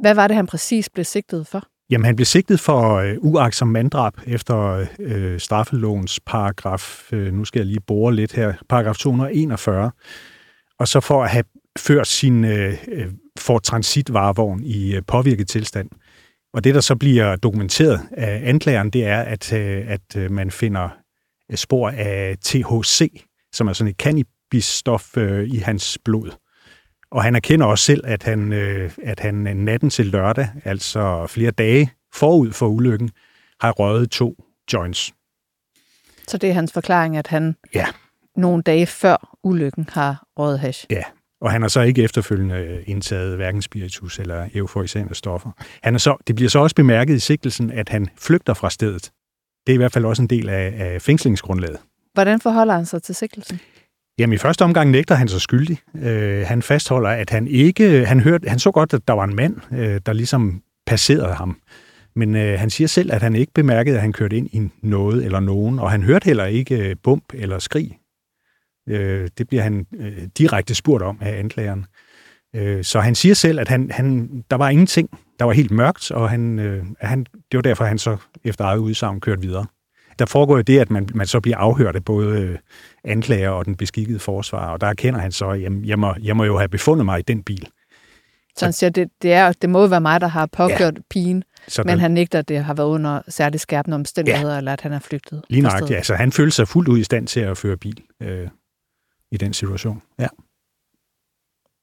Hvad 0.00 0.14
var 0.14 0.26
det, 0.26 0.36
han 0.36 0.46
præcis 0.46 0.88
blev 0.88 1.04
sigtet 1.04 1.46
for? 1.46 1.62
Jamen, 1.90 2.04
han 2.04 2.16
blev 2.16 2.26
sigtet 2.26 2.60
for 2.60 2.94
øh, 2.94 3.16
uagtsom 3.18 3.68
manddrab 3.68 4.12
efter 4.26 4.86
øh, 5.00 5.40
straffelovens 5.40 6.20
paragraf, 6.20 7.12
øh, 7.12 7.32
nu 7.32 7.44
skal 7.44 7.60
jeg 7.60 7.66
lige 7.66 7.80
bore 7.80 8.14
lidt 8.14 8.32
her, 8.32 8.54
paragraf 8.68 8.96
241, 8.96 9.90
og 10.78 10.88
så 10.88 11.00
for 11.00 11.24
at 11.24 11.30
have 11.30 11.44
ført 11.78 12.06
sin 12.06 12.44
øh, 12.44 12.74
øh 12.88 13.06
for 13.38 13.58
transitvarevogn 13.58 14.64
i 14.64 14.94
øh, 14.94 15.02
påvirket 15.06 15.48
tilstand. 15.48 15.90
Og 16.54 16.64
det, 16.64 16.74
der 16.74 16.80
så 16.80 16.96
bliver 16.96 17.36
dokumenteret 17.36 18.00
af 18.10 18.40
anklageren, 18.44 18.90
det 18.90 19.04
er, 19.06 19.20
at, 19.20 19.52
øh, 19.52 19.84
at 19.86 20.16
øh, 20.16 20.30
man 20.30 20.50
finder 20.50 20.88
øh, 21.50 21.56
spor 21.56 21.88
af 21.88 22.36
THC, 22.44 23.22
som 23.52 23.68
er 23.68 23.72
sådan 23.72 23.90
et 23.90 23.96
cannabisstof 23.96 25.16
øh, 25.16 25.48
i 25.48 25.56
hans 25.56 25.98
blod. 26.04 26.30
Og 27.10 27.22
han 27.22 27.36
erkender 27.36 27.66
også 27.66 27.84
selv, 27.84 28.04
at 28.06 28.22
han, 28.22 28.52
øh, 28.52 28.90
at 29.02 29.20
han 29.20 29.34
natten 29.34 29.90
til 29.90 30.06
lørdag, 30.06 30.48
altså 30.64 31.26
flere 31.26 31.50
dage 31.50 31.90
forud 32.14 32.52
for 32.52 32.66
ulykken, 32.66 33.10
har 33.60 33.72
røget 33.72 34.10
to 34.10 34.44
joints. 34.72 35.14
Så 36.28 36.38
det 36.38 36.50
er 36.50 36.54
hans 36.54 36.72
forklaring, 36.72 37.16
at 37.16 37.26
han 37.26 37.56
ja. 37.74 37.86
nogle 38.36 38.62
dage 38.62 38.86
før 38.86 39.36
ulykken 39.42 39.88
har 39.92 40.26
røget 40.36 40.60
hash? 40.60 40.86
Ja, 40.90 41.02
og 41.40 41.50
han 41.50 41.62
har 41.62 41.68
så 41.68 41.80
ikke 41.80 42.02
efterfølgende 42.02 42.84
indtaget 42.86 43.36
hverken 43.36 43.62
spiritus 43.62 44.18
eller 44.18 44.48
euforiserende 44.54 45.14
stoffer. 45.14 45.50
Han 45.82 45.94
er 45.94 45.98
så, 45.98 46.16
det 46.26 46.34
bliver 46.34 46.48
så 46.48 46.58
også 46.58 46.76
bemærket 46.76 47.14
i 47.14 47.18
sigtelsen, 47.18 47.70
at 47.70 47.88
han 47.88 48.08
flygter 48.18 48.54
fra 48.54 48.70
stedet. 48.70 49.10
Det 49.66 49.72
er 49.72 49.74
i 49.74 49.76
hvert 49.76 49.92
fald 49.92 50.04
også 50.04 50.22
en 50.22 50.28
del 50.28 50.48
af, 50.48 50.74
af 50.78 51.02
fængslingsgrundlaget. 51.02 51.78
Hvordan 52.14 52.40
forholder 52.40 52.74
han 52.74 52.86
sig 52.86 53.02
til 53.02 53.14
sigtelsen? 53.14 53.60
Jamen 54.18 54.34
i 54.34 54.38
første 54.38 54.62
omgang 54.62 54.90
nægter 54.90 55.14
han 55.14 55.28
sig 55.28 55.40
skyldig. 55.40 55.78
Øh, 56.02 56.46
han 56.46 56.62
fastholder, 56.62 57.10
at 57.10 57.30
han 57.30 57.46
ikke... 57.46 58.06
Han, 58.06 58.20
hørte, 58.20 58.48
han 58.48 58.58
så 58.58 58.70
godt, 58.70 58.94
at 58.94 59.08
der 59.08 59.14
var 59.14 59.24
en 59.24 59.36
mand, 59.36 59.56
øh, 59.72 60.00
der 60.06 60.12
ligesom 60.12 60.62
passerede 60.86 61.34
ham. 61.34 61.60
Men 62.14 62.36
øh, 62.36 62.58
han 62.58 62.70
siger 62.70 62.88
selv, 62.88 63.12
at 63.12 63.22
han 63.22 63.34
ikke 63.34 63.52
bemærkede, 63.52 63.96
at 63.96 64.02
han 64.02 64.12
kørte 64.12 64.36
ind 64.36 64.48
i 64.52 64.70
noget 64.82 65.24
eller 65.24 65.40
nogen, 65.40 65.78
og 65.78 65.90
han 65.90 66.02
hørte 66.02 66.24
heller 66.24 66.44
ikke 66.44 66.88
øh, 66.88 66.96
bump 67.02 67.24
eller 67.34 67.58
skrig. 67.58 67.98
Øh, 68.88 69.28
det 69.38 69.48
bliver 69.48 69.62
han 69.62 69.86
øh, 69.96 70.28
direkte 70.38 70.74
spurgt 70.74 71.02
om 71.02 71.18
af 71.20 71.38
anklageren. 71.38 71.86
Øh, 72.54 72.84
så 72.84 73.00
han 73.00 73.14
siger 73.14 73.34
selv, 73.34 73.60
at 73.60 73.68
han, 73.68 73.90
han, 73.90 74.28
der 74.50 74.56
var 74.56 74.68
ingenting. 74.68 75.10
Der 75.38 75.44
var 75.44 75.52
helt 75.52 75.70
mørkt, 75.70 76.10
og 76.10 76.30
han, 76.30 76.58
øh, 76.58 76.84
han, 77.00 77.26
det 77.34 77.56
var 77.58 77.62
derfor, 77.62 77.84
han 77.84 77.98
så 77.98 78.16
efter 78.44 78.64
eget 78.64 78.78
udsagn 78.78 79.20
kørte 79.20 79.42
videre 79.42 79.66
der 80.18 80.26
foregår 80.26 80.56
jo 80.56 80.62
det, 80.62 80.78
at 80.78 80.90
man, 80.90 81.08
man 81.14 81.26
så 81.26 81.40
bliver 81.40 81.56
afhørt 81.56 81.96
af 81.96 82.04
både 82.04 82.40
øh, 82.40 82.58
anklager 83.04 83.50
og 83.50 83.64
den 83.64 83.76
beskikkede 83.76 84.18
forsvar, 84.18 84.72
og 84.72 84.80
der 84.80 84.86
erkender 84.86 85.20
han 85.20 85.32
så, 85.32 85.48
at 85.48 85.62
jamen, 85.62 85.84
jeg, 85.84 85.98
må, 85.98 86.14
jeg 86.22 86.36
må 86.36 86.44
jo 86.44 86.58
have 86.58 86.68
befundet 86.68 87.04
mig 87.04 87.18
i 87.18 87.22
den 87.22 87.42
bil. 87.42 87.68
Så 88.56 88.64
han 88.64 88.72
siger, 88.72 88.90
det, 88.90 89.08
det, 89.22 89.32
er, 89.32 89.52
det 89.52 89.70
må 89.70 89.86
være 89.86 90.00
mig, 90.00 90.20
der 90.20 90.26
har 90.26 90.46
påkørt 90.46 90.94
ja. 90.96 91.02
pigen, 91.10 91.44
så 91.68 91.82
men 91.86 91.98
han 91.98 92.10
nægter, 92.10 92.38
at 92.38 92.48
det 92.48 92.64
har 92.64 92.74
været 92.74 92.88
under 92.88 93.22
særligt 93.28 93.60
skærpende 93.60 93.94
omstændigheder, 93.94 94.52
ja. 94.52 94.58
eller 94.58 94.72
at 94.72 94.80
han 94.80 94.92
er 94.92 94.98
flygtet. 94.98 95.42
Lige 95.48 95.62
nøjagtigt, 95.62 95.90
ja. 95.90 96.02
Så 96.02 96.14
han 96.14 96.32
følte 96.32 96.56
sig 96.56 96.68
fuldt 96.68 96.88
ud 96.88 96.98
i 96.98 97.04
stand 97.04 97.26
til 97.26 97.40
at 97.40 97.58
føre 97.58 97.76
bil 97.76 98.02
øh, 98.22 98.48
i 99.30 99.36
den 99.36 99.52
situation. 99.52 100.02
Ja. 100.18 100.28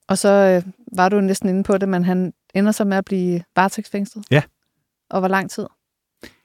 Og 0.07 0.17
så 0.17 0.29
øh, 0.29 0.71
var 0.95 1.09
du 1.09 1.21
næsten 1.21 1.49
inde 1.49 1.63
på 1.63 1.77
det, 1.77 1.89
men 1.89 2.05
han 2.05 2.33
ender 2.53 2.71
så 2.71 2.85
med 2.85 2.97
at 2.97 3.05
blive 3.05 3.43
varetægtsfængslet? 3.55 4.25
Ja. 4.31 4.41
Og 5.09 5.19
hvor 5.19 5.27
lang 5.27 5.51
tid? 5.51 5.65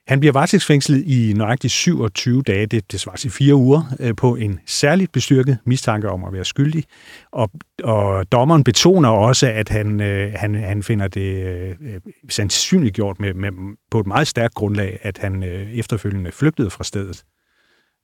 Han 0.08 0.20
bliver 0.20 0.32
varetægtsfængslet 0.32 1.04
i 1.06 1.32
nøjagtigt 1.36 1.72
27 1.72 2.42
dage, 2.42 2.66
det, 2.66 2.92
det 2.92 3.00
svarer 3.00 3.16
til 3.16 3.30
fire 3.30 3.54
uger, 3.54 3.82
øh, 4.00 4.14
på 4.16 4.36
en 4.36 4.60
særligt 4.66 5.12
bestyrket 5.12 5.58
mistanke 5.64 6.10
om 6.10 6.24
at 6.24 6.32
være 6.32 6.44
skyldig. 6.44 6.84
Og, 7.32 7.50
og 7.84 8.32
dommeren 8.32 8.64
betoner 8.64 9.08
også, 9.08 9.46
at 9.46 9.68
han, 9.68 10.00
øh, 10.00 10.32
han, 10.36 10.54
han 10.54 10.82
finder 10.82 11.08
det 11.08 11.46
øh, 11.46 12.00
sandsynligt 12.28 12.94
gjort 12.94 13.20
med, 13.20 13.34
med, 13.34 13.50
på 13.90 14.00
et 14.00 14.06
meget 14.06 14.28
stærkt 14.28 14.54
grundlag, 14.54 14.98
at 15.02 15.18
han 15.18 15.42
øh, 15.42 15.72
efterfølgende 15.72 16.32
flygtede 16.32 16.70
fra 16.70 16.84
stedet 16.84 17.24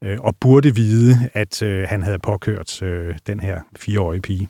øh, 0.05 0.21
og 0.21 0.37
burde 0.41 0.75
vide, 0.75 1.31
at 1.33 1.63
øh, 1.63 1.89
han 1.89 2.03
havde 2.03 2.19
påkørt 2.19 2.83
øh, 2.83 3.15
den 3.27 3.41
her 3.41 3.61
fireårige 3.77 4.23
pige. 4.23 4.49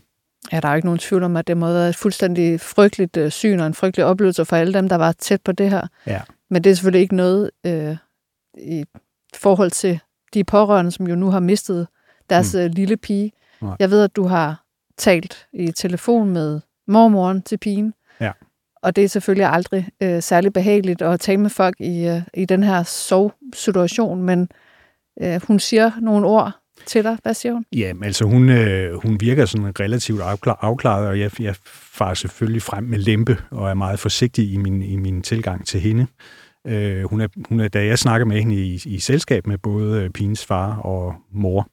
Ja, 0.52 0.60
der 0.60 0.68
er 0.68 0.72
jo 0.72 0.76
ikke 0.76 0.86
nogen 0.86 0.98
tvivl 0.98 1.22
om, 1.22 1.36
at 1.36 1.46
det 1.46 1.56
må 1.56 1.66
have 1.66 1.74
været 1.74 1.88
et 1.88 1.96
fuldstændig 1.96 2.60
frygteligt 2.60 3.16
øh, 3.16 3.30
syn 3.30 3.60
og 3.60 3.66
en 3.66 3.74
frygtelig 3.74 4.06
oplevelse 4.06 4.44
for 4.44 4.56
alle 4.56 4.74
dem, 4.74 4.88
der 4.88 4.96
var 4.96 5.12
tæt 5.12 5.40
på 5.44 5.52
det 5.52 5.70
her. 5.70 5.86
Ja. 6.06 6.20
Men 6.54 6.64
det 6.64 6.70
er 6.70 6.74
selvfølgelig 6.74 7.02
ikke 7.02 7.16
noget 7.16 7.50
øh, 7.66 7.96
i 8.58 8.84
forhold 9.36 9.70
til 9.70 10.00
de 10.34 10.44
pårørende, 10.44 10.90
som 10.90 11.06
jo 11.06 11.14
nu 11.14 11.30
har 11.30 11.40
mistet 11.40 11.86
deres 12.30 12.54
mm. 12.54 12.60
Øh, 12.60 12.70
lille 12.70 12.96
pige. 12.96 13.32
Nej. 13.62 13.76
Jeg 13.78 13.90
ved, 13.90 14.02
at 14.02 14.16
du 14.16 14.26
har 14.26 14.64
talt 14.96 15.46
i 15.52 15.72
telefon 15.72 16.30
med 16.30 16.60
mormoren 16.88 17.42
til 17.42 17.58
pigen. 17.58 17.94
Ja. 18.20 18.32
Og 18.82 18.96
det 18.96 19.04
er 19.04 19.08
selvfølgelig 19.08 19.46
aldrig 19.46 19.88
øh, 20.02 20.22
særlig 20.22 20.52
behageligt 20.52 21.02
at 21.02 21.20
tale 21.20 21.40
med 21.40 21.50
folk 21.50 21.80
i, 21.80 22.06
øh, 22.06 22.22
i 22.34 22.44
den 22.44 22.62
her 22.62 22.82
sovsituation, 22.82 24.22
men 24.22 24.48
øh, 25.22 25.40
hun 25.46 25.60
siger 25.60 25.90
nogle 26.00 26.26
ord 26.26 26.52
til 26.86 27.04
dig. 27.04 27.18
Hvad 27.22 27.34
siger 27.34 27.52
hun? 27.52 27.64
Ja, 27.72 27.92
altså 28.02 28.24
hun, 28.24 28.48
øh, 28.48 29.02
hun 29.02 29.20
virker 29.20 29.46
sådan 29.46 29.80
relativt 29.80 30.20
afklaret, 30.46 31.08
og 31.08 31.20
jeg, 31.20 31.40
jeg 31.40 31.56
farer 31.66 32.14
selvfølgelig 32.14 32.62
frem 32.62 32.84
med 32.84 32.98
lempe 32.98 33.38
og 33.50 33.70
er 33.70 33.74
meget 33.74 33.98
forsigtig 33.98 34.52
i 34.52 34.56
min, 34.56 34.82
i 34.82 34.96
min 34.96 35.22
tilgang 35.22 35.66
til 35.66 35.80
hende. 35.80 36.06
Øh, 36.66 37.05
hun 37.05 37.20
er, 37.20 37.29
hun 37.48 37.61
er, 37.61 37.68
da 37.68 37.87
jeg 37.87 37.98
snakker 37.98 38.24
med 38.24 38.38
hende 38.38 38.55
i, 38.55 38.83
i 38.85 38.98
selskab 38.98 39.46
med 39.46 39.59
både 39.59 40.03
øh, 40.03 40.11
pigens 40.11 40.46
far 40.46 40.77
og 40.77 41.14
mor, 41.33 41.68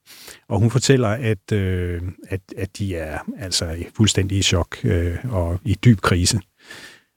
og 0.48 0.60
hun 0.60 0.72
fortæller, 0.72 1.08
at, 1.08 1.52
øh, 1.52 2.02
at, 2.30 2.42
at 2.58 2.78
de 2.78 2.96
er 2.96 3.20
altså 3.38 3.76
fuldstændig 3.98 4.38
i 4.38 4.42
chok 4.42 4.78
øh, 4.84 5.18
og 5.30 5.60
i 5.66 5.74
dyb 5.74 6.02
krise. 6.02 6.40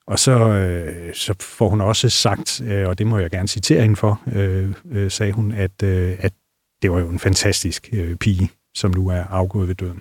Og 0.06 0.18
så, 0.18 0.48
øh, 0.48 1.14
så 1.14 1.34
får 1.40 1.68
hun 1.68 1.80
også 1.80 2.08
sagt, 2.08 2.60
øh, 2.60 2.88
og 2.88 2.98
det 2.98 3.06
må 3.06 3.18
jeg 3.18 3.30
gerne 3.30 3.48
citere 3.48 3.82
hende 3.82 3.96
for, 3.96 4.22
øh, 4.34 4.74
øh, 4.90 5.10
sagde 5.10 5.32
hun, 5.32 5.52
at, 5.52 5.82
øh, 5.82 6.16
at 6.18 6.32
det 6.82 6.90
var 6.90 6.98
jo 6.98 7.08
en 7.08 7.18
fantastisk 7.18 7.88
øh, 7.92 8.16
pige, 8.16 8.50
som 8.74 8.90
nu 8.90 9.08
er 9.08 9.24
afgået 9.24 9.68
ved 9.68 9.74
døden. 9.74 10.00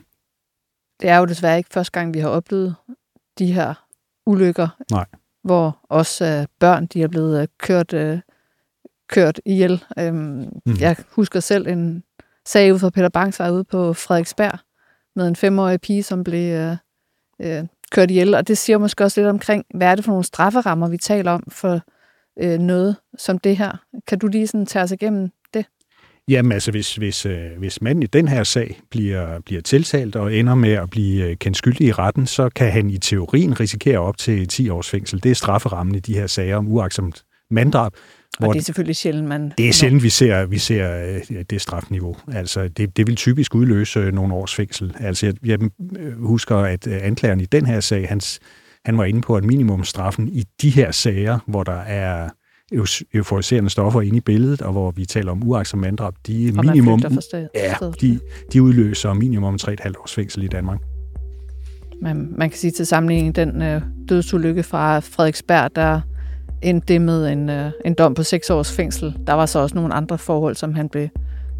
Det 1.01 1.09
er 1.09 1.17
jo 1.17 1.25
desværre 1.25 1.57
ikke 1.57 1.69
første 1.73 1.91
gang, 1.91 2.13
vi 2.13 2.19
har 2.19 2.29
oplevet 2.29 2.75
de 3.39 3.53
her 3.53 3.73
ulykker. 4.25 4.67
Nej 4.91 5.05
hvor 5.43 5.79
også 5.89 6.25
øh, 6.25 6.45
børn 6.59 6.85
de 6.85 7.03
er 7.03 7.07
blevet 7.07 7.41
øh, 7.41 7.47
kørt, 7.57 7.93
øh, 7.93 8.19
kørt 9.07 9.39
ihjel. 9.45 9.83
Øhm, 9.99 10.15
mm. 10.65 10.75
Jeg 10.79 10.95
husker 11.11 11.39
selv 11.39 11.67
en 11.67 12.03
sag 12.45 12.73
ud 12.73 12.79
fra 12.79 12.89
Peter 12.89 13.09
Bangs 13.09 13.39
ude 13.39 13.63
på 13.63 13.93
Frederiksberg 13.93 14.59
med 15.15 15.27
en 15.27 15.35
femårig 15.35 15.81
pige, 15.81 16.03
som 16.03 16.23
blev 16.23 16.53
øh, 16.53 16.77
øh, 17.41 17.63
kørt 17.91 18.11
ihjel. 18.11 18.35
Og 18.35 18.47
det 18.47 18.57
siger 18.57 18.77
måske 18.77 19.03
også 19.03 19.21
lidt 19.21 19.29
omkring, 19.29 19.65
hvad 19.75 19.87
er 19.87 19.95
det 19.95 20.05
for 20.05 20.11
nogle 20.11 20.23
strafferammer, 20.23 20.87
vi 20.87 20.97
taler 20.97 21.31
om 21.31 21.43
for 21.47 21.81
øh, 22.39 22.59
noget 22.59 22.95
som 23.17 23.37
det 23.37 23.57
her. 23.57 23.77
Kan 24.07 24.19
du 24.19 24.27
lige 24.27 24.47
sådan 24.47 24.65
tage 24.65 24.83
os 24.83 24.91
igennem 24.91 25.29
Jamen 26.29 26.51
altså, 26.51 26.71
hvis, 26.71 26.95
hvis, 26.95 27.25
øh, 27.25 27.49
hvis 27.57 27.81
manden 27.81 28.03
i 28.03 28.07
den 28.07 28.27
her 28.27 28.43
sag 28.43 28.79
bliver, 28.91 29.39
bliver 29.39 29.61
tiltalt 29.61 30.15
og 30.15 30.35
ender 30.35 30.55
med 30.55 30.71
at 30.71 30.89
blive 30.89 31.29
øh, 31.29 31.37
kendt 31.37 31.57
skyldig 31.57 31.87
i 31.87 31.91
retten, 31.91 32.27
så 32.27 32.49
kan 32.49 32.71
han 32.71 32.89
i 32.89 32.97
teorien 32.97 33.59
risikere 33.59 33.99
op 33.99 34.17
til 34.17 34.47
10 34.47 34.69
års 34.69 34.89
fængsel. 34.89 35.23
Det 35.23 35.31
er 35.31 35.35
strafferammen 35.35 35.95
i 35.95 35.99
de 35.99 36.13
her 36.13 36.27
sager 36.27 36.55
om 36.55 36.67
uaksomt 36.67 37.23
manddrab. 37.51 37.93
Og 38.39 38.53
det 38.53 38.59
er 38.59 38.63
selvfølgelig 38.63 38.95
sjældent, 38.95 39.27
man... 39.27 39.51
Det 39.57 39.69
er 39.69 39.73
sjældent, 39.73 40.03
vi 40.03 40.09
ser, 40.09 40.45
vi 40.45 40.57
ser 40.57 41.19
øh, 41.31 41.43
det 41.49 41.61
strafniveau. 41.61 42.15
Altså, 42.31 42.67
det, 42.67 42.97
det 42.97 43.07
vil 43.07 43.15
typisk 43.15 43.55
udløse 43.55 44.11
nogle 44.11 44.33
års 44.33 44.55
fængsel. 44.55 44.95
Altså, 44.99 45.25
jeg, 45.25 45.35
jeg 45.45 45.69
husker, 46.15 46.57
at 46.57 46.87
anklageren 46.87 47.41
i 47.41 47.45
den 47.45 47.65
her 47.65 47.79
sag, 47.79 48.07
hans 48.07 48.39
han 48.85 48.97
var 48.97 49.03
inde 49.03 49.21
på, 49.21 49.35
at 49.37 49.43
minimumstraffen 49.43 50.29
i 50.29 50.43
de 50.61 50.69
her 50.69 50.91
sager, 50.91 51.39
hvor 51.47 51.63
der 51.63 51.79
er 51.81 52.29
euforiserende 53.13 53.69
stoffer 53.69 54.01
inde 54.01 54.17
i 54.17 54.21
billedet, 54.21 54.61
og 54.61 54.71
hvor 54.71 54.91
vi 54.91 55.05
taler 55.05 55.31
om 55.31 55.47
uaksom 55.47 55.79
manddrab, 55.79 56.13
de 56.27 56.47
er 56.47 56.53
Og 56.57 56.65
minimum, 56.65 57.01
ja, 57.55 57.75
de, 58.01 58.19
de 58.53 58.63
udløser 58.63 59.13
minimum 59.13 59.57
3,5 59.61 60.01
års 60.01 60.13
fængsel 60.13 60.43
i 60.43 60.47
Danmark. 60.47 60.79
Man, 62.01 62.33
man 62.37 62.49
kan 62.49 62.59
sige 62.59 62.71
til 62.71 62.85
sammenligning, 62.85 63.35
den 63.35 63.61
øh, 63.61 63.81
dødsulykke 64.09 64.63
fra 64.63 64.99
Frederiksberg, 64.99 65.75
der 65.75 66.01
endte 66.61 66.93
det 66.93 67.01
med 67.01 67.27
en, 67.27 67.49
øh, 67.49 67.71
en 67.85 67.93
dom 67.93 68.13
på 68.13 68.23
6 68.23 68.49
års 68.49 68.71
fængsel. 68.71 69.15
Der 69.27 69.33
var 69.33 69.45
så 69.45 69.59
også 69.59 69.75
nogle 69.75 69.93
andre 69.93 70.17
forhold, 70.17 70.55
som 70.55 70.73
han 70.73 70.89
blev 70.89 71.07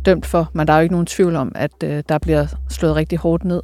dømt 0.05 0.25
for, 0.25 0.51
men 0.53 0.67
der 0.67 0.73
er 0.73 0.77
jo 0.77 0.83
ikke 0.83 0.93
nogen 0.93 1.05
tvivl 1.07 1.35
om, 1.35 1.51
at 1.55 1.83
øh, 1.83 2.03
der 2.09 2.17
bliver 2.17 2.47
slået 2.69 2.95
rigtig 2.95 3.17
hårdt 3.19 3.45
ned 3.45 3.61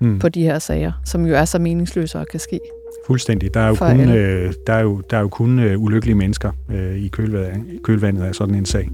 Mm. 0.00 0.18
på 0.18 0.28
de 0.28 0.42
her 0.42 0.58
sager, 0.58 0.92
som 1.04 1.26
jo 1.26 1.34
er 1.34 1.44
så 1.44 1.58
meningsløse 1.58 2.18
og 2.18 2.26
kan 2.30 2.40
ske. 2.40 2.60
Fuldstændig. 3.06 3.54
Der 3.54 3.60
er 3.60 3.68
jo 3.68 3.74
For 3.74 3.90
kun, 3.90 4.00
alle. 4.00 4.14
øh, 4.14 4.52
der 4.66 4.72
er 4.72 4.80
jo, 4.82 5.02
der 5.10 5.16
er 5.16 5.20
jo 5.20 5.28
kun 5.28 5.58
øh, 5.58 5.80
ulykkelige 5.80 6.14
mennesker 6.14 6.50
øh, 6.70 6.96
i 6.96 7.08
kølvandet, 7.08 7.82
kølvandet 7.82 8.22
af 8.22 8.34
sådan 8.34 8.54
en 8.54 8.66
sag. 8.66 8.90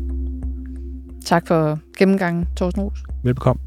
Tak 1.24 1.46
for 1.46 1.78
gennemgangen, 1.98 2.46
Thorsten 2.56 2.82
Ros. 2.82 3.02
Velbekomme. 3.24 3.62